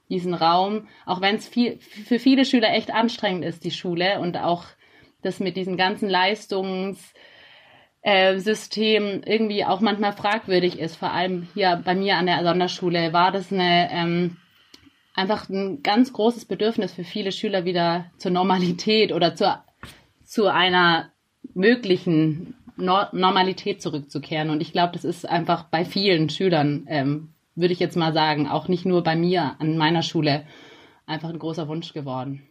diesen 0.09 0.33
Raum, 0.33 0.87
auch 1.05 1.21
wenn 1.21 1.35
es 1.35 1.47
viel, 1.47 1.79
für 1.79 2.19
viele 2.19 2.45
Schüler 2.45 2.73
echt 2.73 2.91
anstrengend 2.91 3.43
ist, 3.43 3.63
die 3.63 3.71
Schule 3.71 4.19
und 4.19 4.37
auch 4.37 4.65
das 5.21 5.39
mit 5.39 5.57
diesen 5.57 5.77
ganzen 5.77 6.09
Leistungs, 6.09 7.13
äh, 8.01 8.37
System 8.37 9.21
irgendwie 9.25 9.65
auch 9.65 9.81
manchmal 9.81 10.13
fragwürdig 10.13 10.77
ist, 10.77 10.95
vor 10.95 11.11
allem 11.11 11.47
hier 11.55 11.81
bei 11.83 11.95
mir 11.95 12.17
an 12.17 12.27
der 12.27 12.43
Sonderschule, 12.43 13.13
war 13.13 13.31
das 13.31 13.51
eine 13.51 13.89
ähm, 13.91 14.37
einfach 15.15 15.49
ein 15.49 15.81
ganz 15.81 16.13
großes 16.13 16.45
Bedürfnis 16.45 16.93
für 16.93 17.03
viele 17.03 17.31
Schüler 17.31 17.65
wieder 17.65 18.11
zur 18.17 18.31
Normalität 18.31 19.11
oder 19.11 19.33
zur, 19.33 19.63
zu 20.23 20.47
einer 20.47 21.11
möglichen 21.53 22.55
no 22.77 23.05
Normalität 23.13 23.81
zurückzukehren. 23.81 24.49
Und 24.49 24.61
ich 24.61 24.71
glaube, 24.71 24.93
das 24.93 25.05
ist 25.05 25.27
einfach 25.27 25.63
bei 25.63 25.85
vielen 25.85 26.29
Schülern, 26.29 26.85
ähm, 26.87 27.34
würde 27.55 27.73
ich 27.73 27.79
jetzt 27.79 27.97
mal 27.97 28.13
sagen, 28.13 28.47
auch 28.47 28.67
nicht 28.67 28.85
nur 28.85 29.03
bei 29.03 29.15
mir 29.15 29.55
an 29.59 29.77
meiner 29.77 30.01
Schule, 30.01 30.45
einfach 31.05 31.29
ein 31.29 31.39
großer 31.39 31.67
Wunsch 31.67 31.93
geworden. 31.93 32.43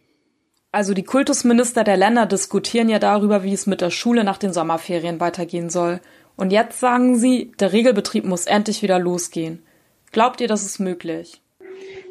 Also 0.71 0.93
die 0.93 1.03
Kultusminister 1.03 1.83
der 1.83 1.95
Länder 1.95 2.25
diskutieren 2.25 2.89
ja 2.89 2.99
darüber, 2.99 3.43
wie 3.43 3.53
es 3.53 3.65
mit 3.65 3.81
der 3.81 3.91
Schule 3.91 4.23
nach 4.23 4.37
den 4.37 4.51
Sommerferien 4.51 5.19
weitergehen 5.21 5.69
soll. 5.69 6.01
Und 6.35 6.51
jetzt 6.51 6.79
sagen 6.79 7.15
sie, 7.17 7.53
der 7.59 7.71
Regelbetrieb 7.71 8.25
muss 8.25 8.45
endlich 8.45 8.81
wieder 8.81 8.99
losgehen. 8.99 9.63
Glaubt 10.11 10.41
ihr, 10.41 10.47
das 10.47 10.65
ist 10.65 10.79
möglich? 10.79 11.41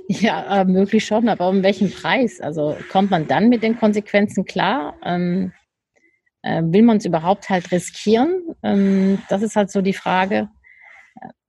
Ja, 0.08 0.60
äh, 0.60 0.64
möglich 0.64 1.04
schon, 1.06 1.28
aber 1.28 1.48
um 1.48 1.62
welchen 1.62 1.90
Preis? 1.90 2.40
Also 2.40 2.76
kommt 2.90 3.10
man 3.10 3.26
dann 3.26 3.48
mit 3.48 3.62
den 3.62 3.78
Konsequenzen 3.78 4.44
klar? 4.44 4.96
Ähm, 5.02 5.52
äh, 6.42 6.62
will 6.62 6.82
man 6.82 6.98
es 6.98 7.06
überhaupt 7.06 7.48
halt 7.48 7.72
riskieren? 7.72 8.54
Ähm, 8.62 9.22
das 9.30 9.42
ist 9.42 9.56
halt 9.56 9.70
so 9.70 9.80
die 9.80 9.94
Frage. 9.94 10.48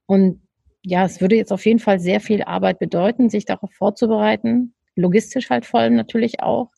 Und 0.06 0.45
ja, 0.86 1.04
es 1.04 1.20
würde 1.20 1.36
jetzt 1.36 1.52
auf 1.52 1.66
jeden 1.66 1.80
Fall 1.80 2.00
sehr 2.00 2.20
viel 2.20 2.44
Arbeit 2.44 2.80
bedeuten, 2.80 3.30
sich 3.30 3.46
darauf 3.46 3.72
vorzubereiten. 3.74 4.74
Logistisch 4.96 5.50
halt 5.50 5.66
vor 5.66 5.80
allem 5.80 5.96
natürlich 5.96 6.42
auch. 6.42 6.70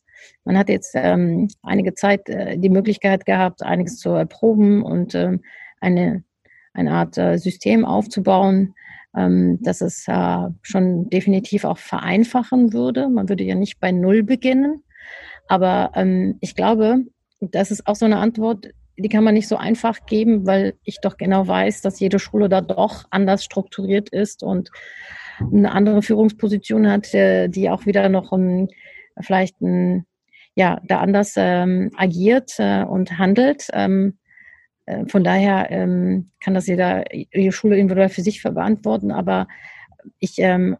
Man 0.44 0.56
hat 0.58 0.68
jetzt 0.68 0.92
ähm, 0.94 1.48
einige 1.62 1.94
Zeit 1.94 2.28
äh, 2.28 2.56
die 2.58 2.70
Möglichkeit 2.70 3.26
gehabt, 3.26 3.62
einiges 3.62 3.98
zu 3.98 4.10
erproben 4.10 4.82
und 4.82 5.14
ähm, 5.14 5.42
eine, 5.80 6.24
eine 6.72 6.90
Art 6.92 7.18
äh, 7.18 7.36
System 7.36 7.84
aufzubauen, 7.84 8.74
ähm, 9.14 9.58
das 9.60 9.82
es 9.82 10.08
äh, 10.08 10.48
schon 10.62 11.10
definitiv 11.10 11.64
auch 11.64 11.78
vereinfachen 11.78 12.72
würde. 12.72 13.10
Man 13.10 13.28
würde 13.28 13.44
ja 13.44 13.54
nicht 13.54 13.78
bei 13.78 13.92
Null 13.92 14.22
beginnen. 14.22 14.82
Aber 15.48 15.92
ähm, 15.94 16.38
ich 16.40 16.54
glaube, 16.54 17.04
das 17.40 17.70
ist 17.70 17.86
auch 17.86 17.96
so 17.96 18.06
eine 18.06 18.18
Antwort, 18.18 18.68
die 18.98 19.08
kann 19.08 19.24
man 19.24 19.34
nicht 19.34 19.48
so 19.48 19.56
einfach 19.56 20.06
geben, 20.06 20.46
weil 20.46 20.74
ich 20.84 21.00
doch 21.00 21.16
genau 21.16 21.46
weiß, 21.46 21.82
dass 21.82 22.00
jede 22.00 22.18
Schule 22.18 22.48
da 22.48 22.60
doch 22.60 23.04
anders 23.10 23.44
strukturiert 23.44 24.08
ist 24.08 24.42
und 24.42 24.70
eine 25.40 25.70
andere 25.70 26.02
Führungsposition 26.02 26.90
hat, 26.90 27.14
äh, 27.14 27.48
die 27.48 27.70
auch 27.70 27.86
wieder 27.86 28.08
noch 28.08 28.32
ein, 28.32 28.68
vielleicht 29.20 29.60
ein 29.60 30.04
ja, 30.56 30.80
da 30.84 30.98
anders 30.98 31.34
ähm, 31.36 31.92
agiert 31.96 32.54
äh, 32.58 32.82
und 32.82 33.16
handelt. 33.16 33.68
Ähm, 33.72 34.18
äh, 34.86 35.06
von 35.06 35.22
daher 35.22 35.70
ähm, 35.70 36.30
kann 36.40 36.54
das 36.54 36.66
jeder, 36.66 37.04
jede 37.14 37.52
Schule 37.52 37.76
individuell 37.76 38.08
für 38.08 38.22
sich 38.22 38.42
verantworten, 38.42 39.12
aber 39.12 39.46
ich 40.18 40.34
ähm, 40.38 40.76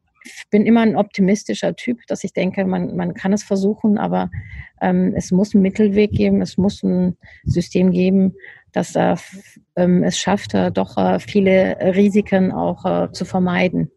bin 0.51 0.67
immer 0.67 0.81
ein 0.81 0.97
optimistischer 0.97 1.75
Typ, 1.77 2.07
dass 2.07 2.25
ich 2.25 2.33
denke, 2.33 2.65
man, 2.65 2.97
man 2.97 3.15
kann 3.15 3.33
es 3.33 3.43
versuchen, 3.43 3.99
aber 3.99 4.31
ähm, 4.81 5.13
es 5.17 5.31
muss 5.31 5.55
einen 5.55 5.63
Mittelweg 5.63 6.13
geben, 6.13 6.43
es 6.43 6.57
muss 6.57 6.83
ein 6.83 7.17
System 7.45 7.91
geben, 7.91 8.35
das 8.73 8.95
äh, 8.97 9.17
es 9.75 10.19
schafft, 10.19 10.55
äh, 10.55 10.71
doch 10.71 10.97
äh, 10.97 11.19
viele 11.21 11.77
Risiken 11.95 12.53
auch 12.53 12.85
äh, 12.85 13.13
zu 13.13 13.25
vermeiden. 13.25 13.91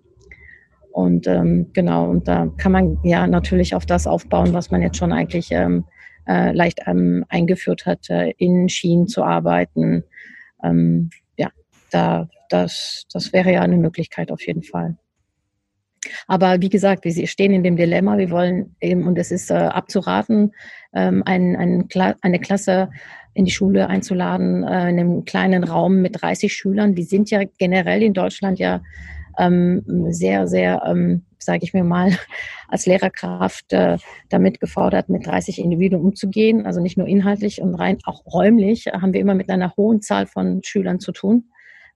Und 0.92 1.28
ähm, 1.28 1.70
genau, 1.74 2.10
und 2.10 2.28
da 2.28 2.48
kann 2.58 2.72
man 2.72 2.98
ja 3.04 3.26
natürlich 3.26 3.76
auf 3.76 3.86
das 3.86 4.08
aufbauen, 4.08 4.54
was 4.54 4.72
man 4.72 4.82
jetzt 4.82 4.98
schon 4.98 5.14
eigentlich 5.14 5.52
ähm, 5.52 5.86
äh, 6.28 6.52
leicht 6.52 6.82
ähm, 6.86 7.26
eingeführt 7.30 7.86
hat, 7.86 8.10
äh, 8.10 8.32
in 8.38 8.70
Schienen 8.70 9.08
zu 9.08 9.24
arbeiten. 9.24 10.04
Ähm, 10.64 11.10
ja, 11.38 11.50
da, 11.92 12.28
das, 12.50 13.06
das 13.12 13.32
wäre 13.34 13.54
ja 13.54 13.62
eine 13.62 13.78
Möglichkeit 13.78 14.32
auf 14.32 14.46
jeden 14.46 14.64
Fall. 14.64 14.98
Aber 16.28 16.62
wie 16.62 16.70
gesagt, 16.70 17.06
wir 17.06 17.28
stehen 17.28 17.54
in 17.54 17.64
dem 17.64 17.76
Dilemma, 17.76 18.18
wir 18.18 18.30
wollen 18.30 18.76
eben, 18.82 19.08
und 19.08 19.18
es 19.18 19.32
ist 19.32 19.52
äh, 19.52 19.56
abzuraten, 19.56 20.54
ähm, 20.94 21.24
ein, 21.26 21.56
ein, 21.56 21.88
eine 22.22 22.40
Klasse 22.40 22.90
in 23.34 23.46
die 23.46 23.52
Schule 23.52 23.88
einzuladen, 23.88 24.64
äh, 24.64 24.90
in 24.90 25.00
einem 25.00 25.26
kleinen 25.26 25.64
Raum 25.64 26.02
mit 26.02 26.22
30 26.22 26.54
Schülern. 26.54 26.96
Wir 26.96 27.06
sind 27.06 27.30
ja 27.32 27.42
generell 27.58 28.04
in 28.04 28.14
Deutschland 28.14 28.60
ja 28.60 28.82
ähm, 29.38 29.84
sehr, 30.10 30.48
sehr, 30.48 30.84
ähm, 30.86 31.24
sage 31.40 31.64
ich 31.64 31.74
mir 31.74 31.84
mal, 31.84 32.12
als 32.68 32.86
Lehrerkraft 32.86 33.72
äh, 33.74 33.98
damit 34.30 34.60
gefordert, 34.60 35.10
mit 35.10 35.26
30 35.26 35.60
Individuen 35.60 36.02
umzugehen. 36.02 36.66
Also 36.66 36.82
nicht 36.82 36.98
nur 36.98 37.08
inhaltlich 37.08 37.62
und 37.62 37.76
rein 37.76 37.98
auch 38.06 38.26
räumlich 38.26 38.88
haben 38.88 39.14
wir 39.14 39.22
immer 39.22 39.36
mit 39.36 39.50
einer 39.50 39.76
hohen 39.78 40.02
Zahl 40.02 40.28
von 40.28 40.62
Schülern 40.64 41.00
zu 41.00 41.12
tun. 41.12 41.51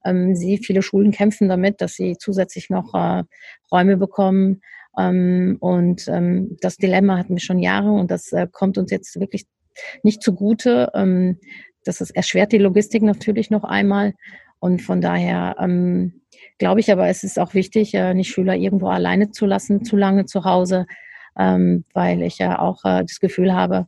Ähm, 0.06 0.36
sie, 0.36 0.58
viele 0.58 0.82
Schulen 0.82 1.12
kämpfen 1.12 1.50
damit, 1.50 1.82
dass 1.82 1.96
sie 1.96 2.18
zusätzlich 2.18 2.70
noch 2.70 2.94
äh, 2.94 3.24
Räume 3.72 3.98
bekommen. 3.98 4.62
Ähm, 4.98 5.58
und 5.60 6.08
ähm, 6.08 6.58
das 6.62 6.78
Dilemma 6.78 7.18
hatten 7.18 7.36
wir 7.36 7.42
schon 7.42 7.60
Jahre 7.60 7.92
und 7.92 8.12
das 8.12 8.32
äh, 8.32 8.48
kommt 8.52 8.78
uns 8.78 8.92
jetzt 8.92 9.20
wirklich 9.20 9.46
nicht 10.04 10.24
zugute. 10.24 10.92
Ähm, 10.94 11.40
das 11.84 12.02
ist, 12.02 12.12
erschwert 12.12 12.52
die 12.52 12.58
Logistik 12.58 13.04
natürlich 13.04 13.50
noch 13.50 13.64
einmal. 13.64 14.14
Und 14.60 14.82
von 14.82 15.02
daher 15.02 15.56
ähm, 15.60 16.22
glaube 16.58 16.80
ich 16.80 16.92
aber, 16.92 17.08
es 17.08 17.24
ist 17.24 17.40
auch 17.40 17.54
wichtig, 17.54 17.94
äh, 17.94 18.14
nicht 18.14 18.30
Schüler 18.30 18.56
irgendwo 18.56 18.88
alleine 18.88 19.32
zu 19.32 19.46
lassen, 19.46 19.84
zu 19.84 19.96
lange 19.96 20.26
zu 20.26 20.44
Hause, 20.44 20.86
ähm, 21.38 21.84
weil 21.94 22.22
ich 22.24 22.38
ja 22.38 22.60
auch 22.60 22.84
äh, 22.86 23.04
das 23.04 23.20
Gefühl 23.20 23.54
habe, 23.54 23.86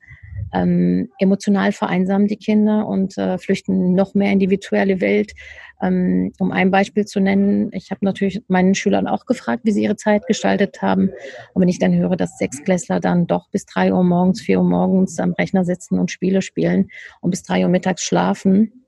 ähm, 0.54 1.10
emotional 1.20 1.72
vereinsamen 1.72 2.28
die 2.28 2.38
Kinder 2.38 2.88
und 2.88 3.18
äh, 3.18 3.38
flüchten 3.38 3.94
noch 3.94 4.14
mehr 4.14 4.32
in 4.32 4.40
die 4.40 4.50
virtuelle 4.50 5.02
Welt. 5.02 5.34
Ähm, 5.82 6.34
um 6.40 6.52
ein 6.52 6.72
Beispiel 6.72 7.06
zu 7.06 7.20
nennen, 7.20 7.70
ich 7.72 7.92
habe 7.92 8.04
natürlich 8.04 8.42
meinen 8.48 8.74
Schülern 8.74 9.08
auch 9.08 9.26
gefragt, 9.26 9.62
wie 9.64 9.72
sie 9.72 9.84
ihre 9.84 9.96
Zeit 9.96 10.26
gestaltet 10.26 10.82
haben. 10.82 11.12
Und 11.54 11.62
wenn 11.62 11.70
ich 11.70 11.80
dann 11.80 11.94
höre, 11.94 12.16
dass 12.16 12.38
Sechsklässler 12.38 13.00
dann 13.00 13.28
doch 13.28 13.50
bis 13.50 13.66
drei 13.66 13.94
Uhr 13.94 14.04
morgens, 14.04 14.42
vier 14.42 14.60
Uhr 14.60 14.68
morgens 14.68 15.20
am 15.20 15.34
Rechner 15.34 15.66
sitzen 15.66 16.00
und 16.00 16.12
Spiele 16.12 16.42
spielen 16.42 16.90
und 17.22 17.32
bis 17.32 17.44
drei 17.44 17.64
Uhr 17.64 17.70
mittags 17.70 18.04
schlafen, 18.04 18.84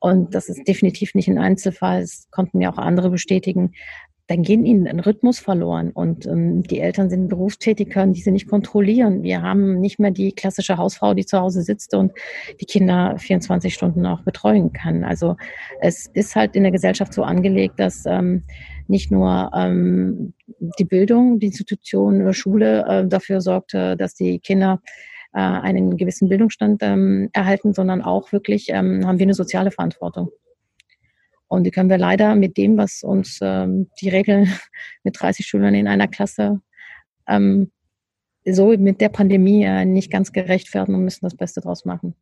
und 0.00 0.34
das 0.34 0.48
ist 0.48 0.66
definitiv 0.68 1.14
nicht 1.14 1.28
ein 1.28 1.38
Einzelfall, 1.38 2.02
es 2.02 2.28
konnten 2.30 2.58
mir 2.58 2.70
auch 2.70 2.78
andere 2.78 3.10
bestätigen, 3.10 3.72
dann 4.28 4.42
gehen 4.42 4.66
ihnen 4.66 4.86
ein 4.86 5.00
Rhythmus 5.00 5.38
verloren 5.38 5.90
und 5.90 6.26
ähm, 6.26 6.62
die 6.62 6.80
Eltern 6.80 7.08
sind 7.08 7.28
berufstätig, 7.28 7.88
können 7.88 8.12
diese 8.12 8.30
nicht 8.30 8.46
kontrollieren. 8.46 9.22
Wir 9.22 9.40
haben 9.42 9.80
nicht 9.80 9.98
mehr 9.98 10.10
die 10.10 10.32
klassische 10.32 10.76
Hausfrau, 10.76 11.14
die 11.14 11.24
zu 11.24 11.40
Hause 11.40 11.62
sitzt 11.62 11.94
und 11.94 12.12
die 12.60 12.66
Kinder 12.66 13.16
24 13.18 13.72
Stunden 13.72 14.04
auch 14.04 14.20
betreuen 14.20 14.72
kann. 14.72 15.02
Also 15.02 15.36
es 15.80 16.06
ist 16.12 16.36
halt 16.36 16.56
in 16.56 16.62
der 16.62 16.72
Gesellschaft 16.72 17.14
so 17.14 17.22
angelegt, 17.22 17.80
dass 17.80 18.04
ähm, 18.04 18.44
nicht 18.86 19.10
nur 19.10 19.50
ähm, 19.54 20.34
die 20.78 20.84
Bildung, 20.84 21.38
die 21.38 21.46
Institution 21.46 22.32
Schule 22.34 22.84
äh, 22.86 23.08
dafür 23.08 23.40
sorgt, 23.40 23.72
äh, 23.72 23.96
dass 23.96 24.14
die 24.14 24.40
Kinder 24.40 24.82
äh, 25.32 25.40
einen 25.40 25.96
gewissen 25.96 26.28
Bildungsstand 26.28 26.82
ähm, 26.82 27.30
erhalten, 27.32 27.72
sondern 27.72 28.02
auch 28.02 28.30
wirklich 28.32 28.68
ähm, 28.68 29.06
haben 29.06 29.18
wir 29.18 29.24
eine 29.24 29.34
soziale 29.34 29.70
Verantwortung. 29.70 30.30
Und 31.48 31.64
die 31.64 31.70
können 31.70 31.90
wir 31.90 31.98
leider 31.98 32.34
mit 32.34 32.56
dem, 32.56 32.76
was 32.76 33.02
uns 33.02 33.40
ähm, 33.42 33.88
die 34.00 34.10
Regeln 34.10 34.52
mit 35.02 35.20
30 35.20 35.46
Schülern 35.46 35.74
in 35.74 35.88
einer 35.88 36.08
Klasse 36.08 36.60
ähm, 37.26 37.70
so 38.44 38.68
mit 38.76 39.00
der 39.00 39.08
Pandemie 39.08 39.64
äh, 39.64 39.84
nicht 39.84 40.10
ganz 40.10 40.32
gerecht 40.32 40.72
werden 40.74 40.94
und 40.94 41.04
müssen 41.04 41.24
das 41.24 41.36
Beste 41.36 41.60
draus 41.60 41.84
machen. 41.84 42.14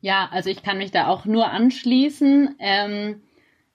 Ja, 0.00 0.28
also 0.30 0.50
ich 0.50 0.62
kann 0.62 0.78
mich 0.78 0.90
da 0.90 1.08
auch 1.08 1.24
nur 1.24 1.50
anschließen. 1.50 2.56
Ähm, 2.58 3.22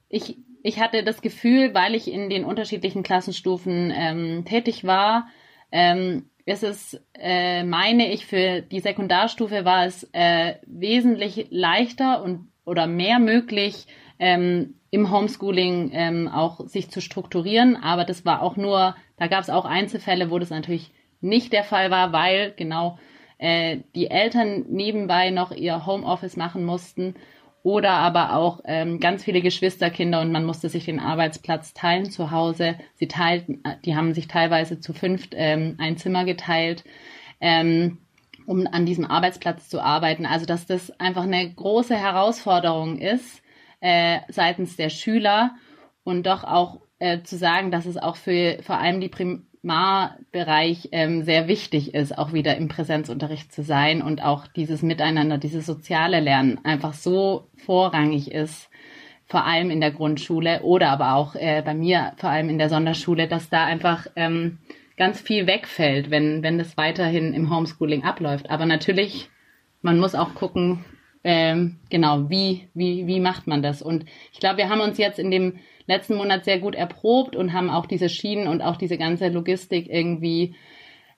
ich, 0.08 0.38
ich 0.64 0.80
hatte 0.80 1.04
das 1.04 1.22
Gefühl, 1.22 1.74
weil 1.74 1.96
ich 1.96 2.12
in 2.12 2.30
den 2.30 2.46
unterschiedlichen 2.46 3.04
Klassenstufen 3.04 3.92
ähm, 3.96 4.46
tätig 4.46 4.84
war, 4.84 5.28
ähm, 5.72 6.30
ist 6.46 6.64
es, 6.64 7.00
äh, 7.14 7.64
meine 7.64 8.12
ich, 8.12 8.26
für 8.26 8.62
die 8.62 8.80
Sekundarstufe 8.80 9.66
war 9.66 9.86
es 9.86 10.08
äh, 10.12 10.56
wesentlich 10.66 11.48
leichter 11.50 12.24
und 12.24 12.52
oder 12.66 12.88
mehr 12.88 13.20
möglich, 13.20 13.88
ähm, 14.20 14.76
im 14.92 15.10
Homeschooling 15.10 15.92
ähm, 15.94 16.28
auch 16.28 16.68
sich 16.68 16.92
zu 16.92 17.02
strukturieren. 17.02 17.78
Aber 17.78 18.04
das 18.04 18.26
war 18.26 18.42
auch 18.42 18.58
nur, 18.58 18.96
da 19.18 19.28
gab 19.28 19.42
es 19.42 19.50
auch 19.50 19.66
Einzelfälle, 19.66 20.30
wo 20.30 20.38
das 20.38 20.50
natürlich 20.50 20.92
nicht 21.22 21.54
der 21.54 21.64
Fall 21.64 21.90
war, 21.92 22.12
weil 22.12 22.54
genau 22.58 23.00
äh, 23.38 23.78
die 23.96 24.12
Eltern 24.12 24.66
nebenbei 24.70 25.30
noch 25.32 25.52
ihr 25.52 25.86
Homeoffice 25.86 26.36
machen 26.36 26.66
mussten 26.66 27.16
oder 27.64 27.92
aber 27.92 28.36
auch 28.36 28.62
ähm, 28.66 29.00
ganz 29.00 29.24
viele 29.24 29.42
Geschwisterkinder 29.42 30.20
und 30.20 30.32
man 30.32 30.46
musste 30.46 30.68
sich 30.68 30.86
den 30.86 31.00
Arbeitsplatz 31.00 31.74
teilen 31.74 32.10
zu 32.10 32.32
Hause. 32.32 32.76
Sie 32.96 33.08
teilten, 33.08 33.64
die 33.86 33.96
haben 33.96 34.14
sich 34.14 34.28
teilweise 34.28 34.80
zu 34.80 34.94
fünft 34.94 35.34
ähm, 35.38 35.76
ein 35.78 35.96
Zimmer 35.98 36.26
geteilt, 36.26 36.84
ähm, 37.40 38.00
um 38.48 38.68
an 38.68 38.86
diesem 38.86 39.06
Arbeitsplatz 39.06 39.70
zu 39.70 39.80
arbeiten. 39.80 40.26
Also 40.26 40.46
dass 40.46 40.66
das 40.66 41.00
einfach 41.00 41.24
eine 41.24 41.54
große 41.54 41.96
Herausforderung 41.96 42.98
ist 42.98 43.41
äh, 43.82 44.20
seitens 44.30 44.78
der 44.78 44.90
Schüler 44.90 45.56
und 46.04 46.26
doch 46.26 46.44
auch 46.44 46.82
äh, 47.00 47.22
zu 47.24 47.38
sagen, 47.38 47.72
dass 47.72 47.86
es 47.86 47.98
auch 47.98 48.16
für 48.16 48.60
vor 48.62 48.78
allem 48.78 49.02
die 49.02 49.10
Prim 49.10 49.48
Mar-Bereich 49.64 50.90
ähm, 50.92 51.24
sehr 51.24 51.48
wichtig 51.48 51.94
ist, 51.94 52.18
auch 52.18 52.34
wieder 52.34 52.58
im 52.58 52.68
Präsenzunterricht 52.68 53.52
zu 53.52 53.62
sein 53.62 54.02
und 54.02 54.24
auch 54.24 54.48
dieses 54.48 54.82
Miteinander, 54.82 55.38
dieses 55.38 55.68
soziale 55.68 56.20
Lernen 56.20 56.60
einfach 56.64 56.94
so 56.94 57.48
vorrangig 57.58 58.32
ist, 58.32 58.70
vor 59.28 59.46
allem 59.46 59.70
in 59.70 59.80
der 59.80 59.92
Grundschule 59.92 60.62
oder 60.64 60.90
aber 60.90 61.14
auch 61.14 61.36
äh, 61.36 61.62
bei 61.64 61.76
mir 61.76 62.14
vor 62.18 62.32
allem 62.32 62.50
in 62.50 62.58
der 62.58 62.70
Sonderschule, 62.70 63.28
dass 63.28 63.50
da 63.50 63.66
einfach 63.66 64.08
ähm, 64.16 64.58
ganz 64.98 65.22
viel 65.22 65.48
wegfällt, 65.48 66.10
wenn, 66.10 66.44
wenn 66.44 66.58
das 66.58 66.76
weiterhin 66.76 67.34
im 67.34 67.56
Homeschooling 67.56 68.04
abläuft. 68.04 68.50
Aber 68.50 68.66
natürlich, 68.66 69.30
man 69.82 70.00
muss 70.00 70.16
auch 70.16 70.34
gucken, 70.34 70.84
ähm, 71.24 71.78
genau, 71.90 72.30
wie, 72.30 72.68
wie, 72.74 73.06
wie 73.08 73.20
macht 73.20 73.48
man 73.48 73.62
das? 73.62 73.82
Und 73.82 74.06
ich 74.32 74.40
glaube, 74.40 74.58
wir 74.58 74.70
haben 74.70 74.82
uns 74.82 74.98
jetzt 74.98 75.20
in 75.20 75.32
dem 75.32 75.60
letzten 75.86 76.16
Monat 76.16 76.46
sehr 76.46 76.60
gut 76.60 76.76
erprobt 76.76 77.36
und 77.36 77.54
haben 77.54 77.70
auch 77.70 77.86
diese 77.86 78.10
Schienen 78.10 78.48
und 78.48 78.62
auch 78.62 78.78
diese 78.78 78.98
ganze 78.98 79.30
Logistik 79.30 79.88
irgendwie 79.90 80.56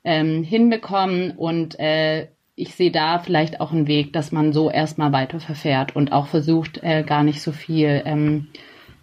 ähm, 0.03 0.43
hinbekommen. 0.43 1.31
Und 1.31 1.79
äh, 1.79 2.27
ich 2.55 2.75
sehe 2.75 2.91
da 2.91 3.19
vielleicht 3.19 3.61
auch 3.61 3.71
einen 3.71 3.87
Weg, 3.87 4.13
dass 4.13 4.31
man 4.31 4.53
so 4.53 4.69
erstmal 4.69 5.11
weiter 5.11 5.39
verfährt 5.39 5.95
und 5.95 6.11
auch 6.11 6.27
versucht, 6.27 6.79
äh, 6.83 7.03
gar 7.03 7.23
nicht 7.23 7.41
so 7.41 7.51
viel 7.51 8.01
ähm, 8.05 8.47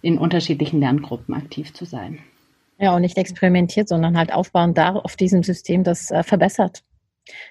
in 0.03 0.19
unterschiedlichen 0.19 0.81
Lerngruppen 0.81 1.35
aktiv 1.35 1.73
zu 1.73 1.85
sein. 1.85 2.19
Ja, 2.79 2.95
und 2.95 3.03
nicht 3.03 3.19
experimentiert, 3.19 3.89
sondern 3.89 4.17
halt 4.17 4.33
aufbauen 4.33 4.73
da 4.73 4.93
auf 4.93 5.17
diesem 5.17 5.43
System, 5.43 5.85
das 5.85 6.11
äh, 6.11 6.23
verbessert. 6.23 6.83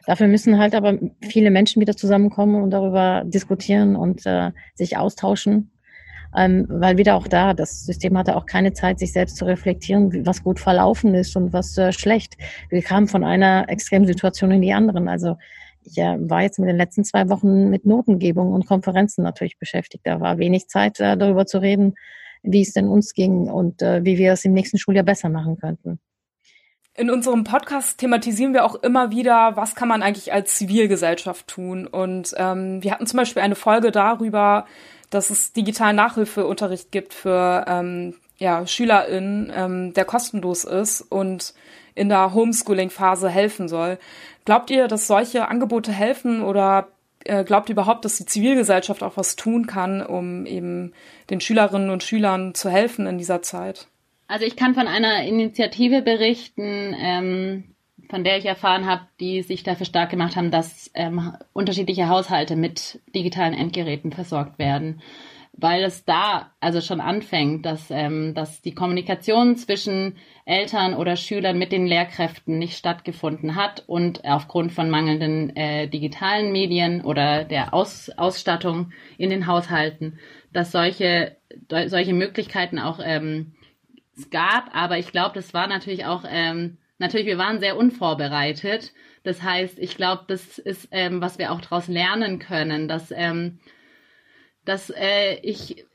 Dafür 0.05 0.27
müssen 0.27 0.59
halt 0.59 0.75
aber 0.75 0.97
viele 1.21 1.51
Menschen 1.51 1.81
wieder 1.81 1.95
zusammenkommen 1.95 2.61
und 2.61 2.71
darüber 2.71 3.23
diskutieren 3.25 3.95
und 3.95 4.25
äh, 4.25 4.51
sich 4.75 4.97
austauschen 4.97 5.71
ähm, 6.35 6.65
weil 6.69 6.97
wieder 6.97 7.15
auch 7.15 7.27
da, 7.27 7.53
das 7.53 7.85
System 7.85 8.17
hatte 8.17 8.35
auch 8.35 8.45
keine 8.45 8.73
Zeit, 8.73 8.99
sich 8.99 9.13
selbst 9.13 9.37
zu 9.37 9.45
reflektieren, 9.45 10.25
was 10.25 10.43
gut 10.43 10.59
verlaufen 10.59 11.15
ist 11.15 11.35
und 11.35 11.53
was 11.53 11.77
äh, 11.77 11.91
schlecht. 11.91 12.37
Wir 12.69 12.81
kamen 12.81 13.07
von 13.07 13.23
einer 13.23 13.67
Extremsituation 13.67 14.51
in 14.51 14.61
die 14.61 14.73
anderen. 14.73 15.07
Also 15.07 15.37
ich 15.83 15.97
äh, 15.97 16.17
war 16.19 16.43
jetzt 16.43 16.59
mit 16.59 16.69
den 16.69 16.77
letzten 16.77 17.03
zwei 17.03 17.29
Wochen 17.29 17.69
mit 17.69 17.85
Notengebung 17.85 18.53
und 18.53 18.67
Konferenzen 18.67 19.23
natürlich 19.23 19.57
beschäftigt. 19.57 20.05
Da 20.05 20.19
war 20.19 20.37
wenig 20.37 20.67
Zeit, 20.67 20.99
äh, 20.99 21.17
darüber 21.17 21.45
zu 21.45 21.59
reden, 21.59 21.95
wie 22.43 22.61
es 22.61 22.73
denn 22.73 22.87
uns 22.87 23.13
ging 23.13 23.49
und 23.49 23.81
äh, 23.81 24.05
wie 24.05 24.17
wir 24.17 24.33
es 24.33 24.45
im 24.45 24.53
nächsten 24.53 24.77
Schuljahr 24.77 25.03
besser 25.03 25.29
machen 25.29 25.57
könnten. 25.57 25.99
In 26.99 27.09
unserem 27.09 27.45
Podcast 27.45 27.97
thematisieren 27.97 28.53
wir 28.53 28.65
auch 28.65 28.75
immer 28.75 29.09
wieder, 29.09 29.55
was 29.55 29.73
kann 29.73 29.87
man 29.87 30.03
eigentlich 30.03 30.33
als 30.33 30.57
Zivilgesellschaft 30.57 31.47
tun. 31.47 31.87
Und 31.87 32.35
ähm, 32.35 32.83
wir 32.83 32.91
hatten 32.91 33.07
zum 33.07 33.15
Beispiel 33.15 33.41
eine 33.41 33.55
Folge 33.55 33.91
darüber, 33.91 34.65
dass 35.09 35.29
es 35.29 35.53
digitalen 35.53 35.95
Nachhilfeunterricht 35.95 36.91
gibt 36.91 37.13
für 37.13 37.63
ähm, 37.69 38.15
ja, 38.37 38.67
SchülerInnen, 38.67 39.49
ähm, 39.55 39.93
der 39.93 40.03
kostenlos 40.03 40.65
ist 40.65 40.99
und 40.99 41.53
in 41.95 42.09
der 42.09 42.33
Homeschooling-Phase 42.33 43.29
helfen 43.29 43.69
soll. 43.69 43.97
Glaubt 44.43 44.69
ihr, 44.69 44.89
dass 44.89 45.07
solche 45.07 45.47
Angebote 45.47 45.93
helfen 45.93 46.43
oder 46.43 46.89
äh, 47.23 47.45
glaubt 47.45 47.69
ihr 47.69 47.75
überhaupt, 47.75 48.03
dass 48.03 48.17
die 48.17 48.25
Zivilgesellschaft 48.25 49.03
auch 49.03 49.15
was 49.15 49.37
tun 49.37 49.67
kann, 49.67 50.05
um 50.05 50.45
eben 50.45 50.91
den 51.29 51.39
Schülerinnen 51.39 51.91
und 51.91 52.03
Schülern 52.03 52.55
zu 52.55 52.69
helfen 52.69 53.07
in 53.07 53.17
dieser 53.17 53.41
Zeit? 53.41 53.87
Also 54.29 54.45
ich 54.45 54.55
kann 54.55 54.75
von 54.75 54.87
einer 54.87 55.23
Initiative 55.23 56.03
berichten, 56.03 56.95
ähm, 56.95 57.63
von 58.11 58.23
der 58.23 58.37
ich 58.37 58.45
erfahren 58.45 58.85
habe, 58.85 59.01
die 59.19 59.41
sich 59.41 59.63
dafür 59.63 59.87
stark 59.87 60.11
gemacht 60.11 60.35
haben, 60.35 60.51
dass 60.51 60.91
ähm, 60.93 61.33
unterschiedliche 61.51 62.09
Haushalte 62.09 62.55
mit 62.55 62.99
digitalen 63.15 63.55
Endgeräten 63.55 64.11
versorgt 64.11 64.59
werden. 64.59 65.01
Weil 65.53 65.83
es 65.83 66.05
da 66.05 66.51
also 66.59 66.79
schon 66.79 67.01
anfängt, 67.01 67.65
dass, 67.65 67.89
ähm, 67.89 68.35
dass 68.35 68.61
die 68.61 68.75
Kommunikation 68.75 69.55
zwischen 69.55 70.17
Eltern 70.45 70.93
oder 70.93 71.15
Schülern 71.15 71.57
mit 71.57 71.71
den 71.71 71.87
Lehrkräften 71.87 72.59
nicht 72.59 72.77
stattgefunden 72.77 73.55
hat 73.55 73.83
und 73.87 74.23
aufgrund 74.25 74.71
von 74.73 74.91
mangelnden 74.91 75.55
äh, 75.55 75.87
digitalen 75.87 76.51
Medien 76.51 77.01
oder 77.01 77.45
der 77.45 77.73
Aus, 77.73 78.11
Ausstattung 78.15 78.91
in 79.17 79.31
den 79.31 79.47
Haushalten, 79.47 80.19
dass 80.53 80.71
solche, 80.71 81.35
solche 81.87 82.13
Möglichkeiten 82.13 82.77
auch 82.77 82.99
ähm, 83.03 83.53
es 84.19 84.29
gab, 84.29 84.75
aber 84.75 84.97
ich 84.97 85.11
glaube, 85.11 85.35
das 85.35 85.53
war 85.53 85.67
natürlich 85.67 86.05
auch 86.05 86.23
ähm, 86.27 86.77
natürlich, 86.99 87.25
wir 87.25 87.37
waren 87.37 87.59
sehr 87.59 87.77
unvorbereitet. 87.77 88.93
Das 89.23 89.41
heißt, 89.41 89.79
ich 89.79 89.95
glaube, 89.95 90.25
das 90.27 90.59
ist, 90.59 90.89
ähm, 90.91 91.21
was 91.21 91.39
wir 91.39 91.51
auch 91.51 91.61
daraus 91.61 91.87
lernen 91.87 92.39
können, 92.39 92.87
dass, 92.87 93.11
ähm, 93.11 93.59
dass 94.65 94.91
äh, 94.91 95.39
ich 95.41 95.85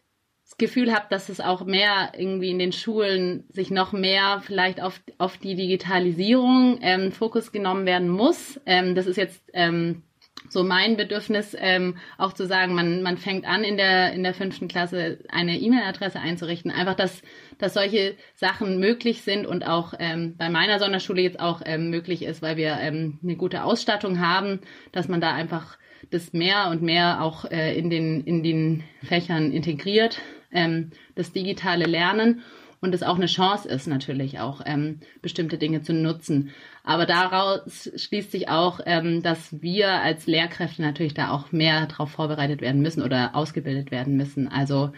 das 0.45 0.59
Gefühl 0.59 0.93
habe, 0.93 1.07
dass 1.09 1.29
es 1.29 1.41
auch 1.41 1.65
mehr 1.65 2.13
irgendwie 2.17 2.51
in 2.51 2.59
den 2.59 2.73
Schulen 2.73 3.45
sich 3.49 3.71
noch 3.71 3.93
mehr 3.93 4.43
vielleicht 4.45 4.83
auf, 4.83 5.01
auf 5.19 5.39
die 5.39 5.55
Digitalisierung 5.55 6.79
ähm, 6.83 7.13
Fokus 7.13 7.51
genommen 7.51 7.87
werden 7.87 8.09
muss. 8.09 8.61
Ähm, 8.67 8.95
das 8.95 9.07
ist 9.07 9.17
jetzt 9.17 9.43
ähm, 9.53 10.03
so 10.49 10.63
mein 10.63 10.97
Bedürfnis, 10.97 11.57
ähm, 11.59 11.97
auch 12.19 12.33
zu 12.33 12.47
sagen, 12.47 12.75
man, 12.75 13.03
man 13.03 13.17
fängt 13.17 13.47
an, 13.47 13.65
in 13.65 13.77
der, 13.77 14.13
in 14.13 14.23
der 14.23 14.35
fünften 14.35 14.69
Klasse 14.69 15.19
eine 15.29 15.59
E-Mail-Adresse 15.59 16.21
einzurichten. 16.21 16.71
Einfach, 16.71 16.95
dass, 16.95 17.23
dass 17.59 17.75
solche 17.75 18.17
Sachen 18.35 18.79
möglich 18.79 19.23
sind 19.23 19.47
und 19.47 19.67
auch 19.67 19.95
ähm, 19.99 20.37
bei 20.37 20.51
meiner 20.51 20.79
Sonderschule 20.79 21.23
jetzt 21.23 21.41
auch 21.41 21.63
ähm, 21.65 21.91
möglich 21.91 22.23
ist, 22.23 22.43
weil 22.43 22.57
wir 22.57 22.79
ähm, 22.81 23.19
eine 23.23 23.37
gute 23.37 23.65
Ausstattung 23.65 24.21
haben, 24.21 24.61
dass 24.93 25.09
man 25.09 25.21
da 25.21 25.33
einfach 25.33 25.79
das 26.11 26.33
mehr 26.33 26.69
und 26.71 26.83
mehr 26.83 27.23
auch 27.23 27.45
äh, 27.47 27.77
in, 27.77 27.91
den, 27.91 28.25
in 28.25 28.43
den 28.43 28.85
Fächern 29.03 29.53
integriert, 29.53 30.21
ähm, 30.53 30.91
das 31.15 31.33
digitale 31.33 31.87
Lernen 31.87 32.43
und 32.85 32.95
es 32.95 33.03
auch 33.03 33.17
eine 33.17 33.27
Chance 33.27 33.67
ist, 33.69 33.87
natürlich 33.87 34.39
auch 34.41 34.61
ähm, 34.67 35.01
bestimmte 35.23 35.57
Dinge 35.57 35.83
zu 35.83 35.95
nutzen. 35.95 36.51
Aber 36.85 37.07
daraus 37.07 37.91
schließt 37.97 38.31
sich 38.31 38.49
auch, 38.51 38.79
ähm, 38.85 39.23
dass 39.23 39.63
wir 39.63 39.89
als 39.89 40.27
Lehrkräfte 40.27 40.83
natürlich 40.83 41.15
da 41.15 41.31
auch 41.31 41.51
mehr 41.51 41.87
darauf 41.87 42.11
vorbereitet 42.11 42.61
werden 42.61 42.83
müssen 42.83 43.03
oder 43.03 43.35
ausgebildet 43.35 43.91
werden 43.91 44.17
müssen. 44.17 44.49
Also 44.49 44.93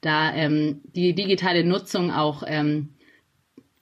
da 0.00 0.34
ähm, 0.34 0.80
die 0.96 1.14
digitale 1.14 1.64
Nutzung 1.64 2.12
auch 2.12 2.42
ähm, 2.44 2.90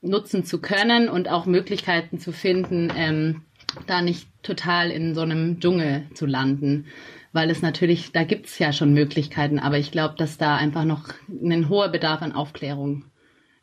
nutzen 0.02 0.44
zu 0.44 0.60
können 0.60 1.08
und 1.08 1.30
auch 1.30 1.46
Möglichkeiten 1.46 2.18
zu 2.18 2.32
finden, 2.32 2.92
ähm, 2.94 3.42
da 3.86 4.02
nicht 4.02 4.28
total 4.42 4.90
in 4.90 5.14
so 5.14 5.22
einem 5.22 5.60
Dschungel 5.60 6.04
zu 6.14 6.26
landen. 6.26 6.86
Weil 7.32 7.50
es 7.50 7.60
natürlich, 7.62 8.12
da 8.12 8.24
gibt 8.24 8.46
es 8.46 8.58
ja 8.58 8.72
schon 8.72 8.94
Möglichkeiten, 8.94 9.58
aber 9.58 9.78
ich 9.78 9.90
glaube, 9.90 10.14
dass 10.16 10.38
da 10.38 10.56
einfach 10.56 10.84
noch 10.84 11.08
ein 11.28 11.68
hoher 11.68 11.88
Bedarf 11.88 12.22
an 12.22 12.32
Aufklärung 12.32 13.04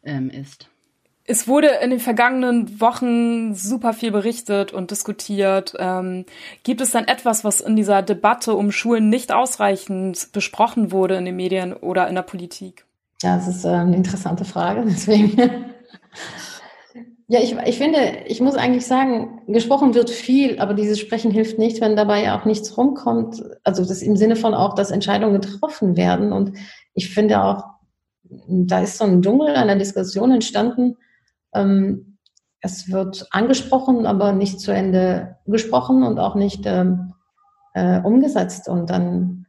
ähm, 0.03 0.29
ist. 0.29 0.69
Es 1.25 1.47
wurde 1.47 1.67
in 1.81 1.89
den 1.89 2.01
vergangenen 2.01 2.81
Wochen 2.81 3.55
super 3.55 3.93
viel 3.93 4.11
berichtet 4.11 4.73
und 4.73 4.91
diskutiert. 4.91 5.73
Ähm, 5.79 6.25
gibt 6.63 6.81
es 6.81 6.91
dann 6.91 7.05
etwas, 7.05 7.45
was 7.45 7.61
in 7.61 7.77
dieser 7.77 8.01
Debatte 8.01 8.55
um 8.55 8.71
Schulen 8.73 9.07
nicht 9.07 9.31
ausreichend 9.31 10.33
besprochen 10.33 10.91
wurde 10.91 11.15
in 11.15 11.23
den 11.23 11.37
Medien 11.37 11.73
oder 11.73 12.09
in 12.09 12.15
der 12.15 12.23
Politik? 12.23 12.85
Ja, 13.21 13.37
das 13.37 13.47
ist 13.47 13.63
äh, 13.63 13.69
eine 13.69 13.95
interessante 13.95 14.43
Frage. 14.43 14.83
Deswegen. 14.85 15.37
ja, 17.29 17.39
ich, 17.39 17.55
ich 17.65 17.77
finde, 17.77 17.99
ich 18.27 18.41
muss 18.41 18.55
eigentlich 18.55 18.85
sagen, 18.85 19.41
gesprochen 19.47 19.95
wird 19.95 20.09
viel, 20.09 20.59
aber 20.59 20.73
dieses 20.73 20.99
Sprechen 20.99 21.31
hilft 21.31 21.57
nicht, 21.57 21.79
wenn 21.79 21.95
dabei 21.95 22.33
auch 22.33 22.43
nichts 22.43 22.77
rumkommt. 22.77 23.41
Also 23.63 23.85
das 23.85 24.01
im 24.01 24.17
Sinne 24.17 24.35
von 24.35 24.53
auch, 24.53 24.75
dass 24.75 24.91
Entscheidungen 24.91 25.39
getroffen 25.39 25.95
werden. 25.95 26.33
Und 26.33 26.57
ich 26.95 27.13
finde 27.13 27.41
auch, 27.41 27.63
da 28.47 28.79
ist 28.79 28.97
so 28.97 29.05
ein 29.05 29.21
Dschungel 29.21 29.55
einer 29.55 29.75
Diskussion 29.75 30.31
entstanden, 30.31 30.97
ähm, 31.53 32.17
es 32.61 32.89
wird 32.89 33.27
angesprochen, 33.31 34.05
aber 34.05 34.31
nicht 34.31 34.59
zu 34.61 34.71
Ende 34.71 35.35
gesprochen 35.45 36.03
und 36.03 36.17
auch 36.17 36.35
nicht 36.35 36.63
ähm, 36.65 37.13
äh, 37.73 37.99
umgesetzt. 37.99 38.69
Und 38.69 38.89
dann, 38.89 39.47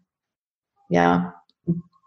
ja, 0.88 1.34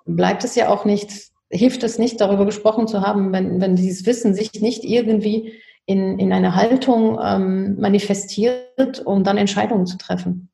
bleibt 0.06 0.44
es 0.44 0.56
ja 0.56 0.68
auch 0.68 0.84
nicht, 0.84 1.32
hilft 1.50 1.84
es 1.84 1.98
nicht, 1.98 2.20
darüber 2.20 2.46
gesprochen 2.46 2.88
zu 2.88 3.02
haben, 3.02 3.32
wenn, 3.32 3.62
wenn 3.62 3.78
dieses 3.78 4.06
Wissen 4.06 4.34
sich 4.34 4.62
nicht 4.62 4.84
irgendwie 4.84 5.54
in, 5.86 6.20
in 6.20 6.34
eine 6.34 6.56
Haltung 6.56 7.18
ähm, 7.24 7.80
manifestiert, 7.80 9.06
um 9.06 9.24
dann 9.24 9.38
Entscheidungen 9.38 9.86
zu 9.86 9.98
treffen. 9.98 10.50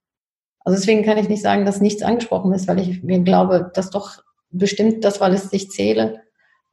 Also 0.60 0.78
deswegen 0.78 1.04
kann 1.04 1.18
ich 1.18 1.30
nicht 1.30 1.42
sagen, 1.42 1.66
dass 1.66 1.82
nichts 1.82 2.04
angesprochen 2.04 2.54
ist, 2.54 2.68
weil 2.68 2.80
ich 2.80 3.04
mir 3.04 3.20
glaube, 3.20 3.72
dass 3.74 3.90
doch 3.90 4.23
bestimmt 4.54 5.04
das, 5.04 5.20
weil 5.20 5.34
es 5.34 5.50
sich 5.50 5.70
zähle, 5.70 6.22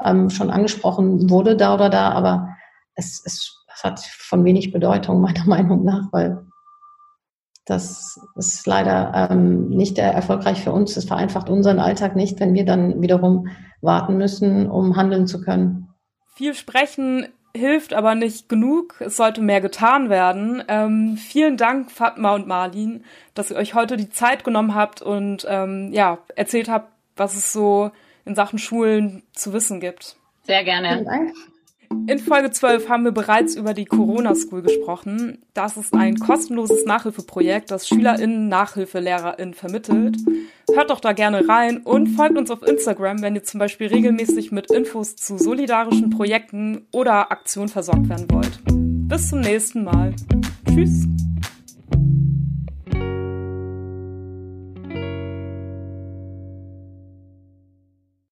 ähm, 0.03 0.31
schon 0.31 0.51
angesprochen 0.51 1.31
wurde 1.31 1.57
da 1.57 1.75
oder 1.75 1.91
da, 1.91 2.11
aber 2.11 2.57
es, 2.95 3.23
es 3.25 3.65
hat 3.83 4.01
von 4.01 4.45
wenig 4.45 4.73
Bedeutung 4.73 5.21
meiner 5.23 5.45
Meinung 5.45 5.85
nach, 5.85 6.13
weil 6.13 6.47
das 7.67 8.19
ist 8.37 8.67
leider 8.67 9.31
ähm, 9.31 9.69
nicht 9.69 9.97
erfolgreich 9.99 10.61
für 10.61 10.73
uns. 10.73 10.97
Es 10.97 11.05
vereinfacht 11.05 11.49
unseren 11.49 11.79
Alltag 11.79 12.17
nicht, 12.17 12.41
wenn 12.41 12.55
wir 12.55 12.65
dann 12.65 13.01
wiederum 13.01 13.49
warten 13.81 14.17
müssen, 14.17 14.69
um 14.69 14.97
handeln 14.97 15.27
zu 15.27 15.41
können. 15.41 15.89
Viel 16.35 16.55
sprechen 16.55 17.29
hilft 17.55 17.95
aber 17.95 18.15
nicht 18.15 18.49
genug. 18.49 18.97
Es 19.01 19.17
sollte 19.17 19.41
mehr 19.41 19.61
getan 19.61 20.09
werden. 20.09 20.63
Ähm, 20.69 21.17
vielen 21.17 21.57
Dank, 21.57 21.91
Fatma 21.91 22.35
und 22.35 22.47
Marlin, 22.47 23.05
dass 23.35 23.51
ihr 23.51 23.57
euch 23.57 23.75
heute 23.75 23.97
die 23.97 24.11
Zeit 24.11 24.45
genommen 24.45 24.75
habt 24.75 25.03
und 25.03 25.47
ähm, 25.49 25.91
ja, 25.93 26.19
erzählt 26.37 26.69
habt, 26.69 26.93
was 27.21 27.37
es 27.37 27.53
so 27.53 27.93
in 28.25 28.35
Sachen 28.35 28.59
Schulen 28.59 29.23
zu 29.33 29.53
wissen 29.53 29.79
gibt. 29.79 30.17
Sehr 30.43 30.65
gerne. 30.65 31.33
In 32.07 32.19
Folge 32.19 32.51
12 32.51 32.89
haben 32.89 33.05
wir 33.05 33.13
bereits 33.13 33.57
über 33.57 33.75
die 33.75 33.85
Corona 33.85 34.35
School 34.35 34.63
gesprochen. 34.63 35.39
Das 35.55 35.77
ist 35.77 35.93
ein 35.93 36.17
kostenloses 36.19 36.85
Nachhilfeprojekt, 36.87 37.71
das 37.71 37.89
SchülerInnen 37.89 38.49
NachhilfelehrerInnen 38.49 39.55
vermittelt. 39.55 40.17
Hört 40.73 40.91
doch 40.91 41.01
da 41.01 41.13
gerne 41.13 41.49
rein 41.49 41.79
und 41.79 42.09
folgt 42.09 42.39
uns 42.39 42.51
auf 42.51 42.63
Instagram, 42.63 43.23
wenn 43.23 43.35
ihr 43.35 43.43
zum 43.43 43.59
Beispiel 43.59 43.89
regelmäßig 43.89 44.53
mit 44.53 44.71
Infos 44.71 45.17
zu 45.17 45.37
solidarischen 45.37 46.11
Projekten 46.11 46.87
oder 46.93 47.33
Aktionen 47.33 47.69
versorgt 47.69 48.09
werden 48.09 48.31
wollt. 48.31 48.61
Bis 49.09 49.29
zum 49.29 49.41
nächsten 49.41 49.85
Mal. 49.85 50.15
Tschüss. 50.69 51.07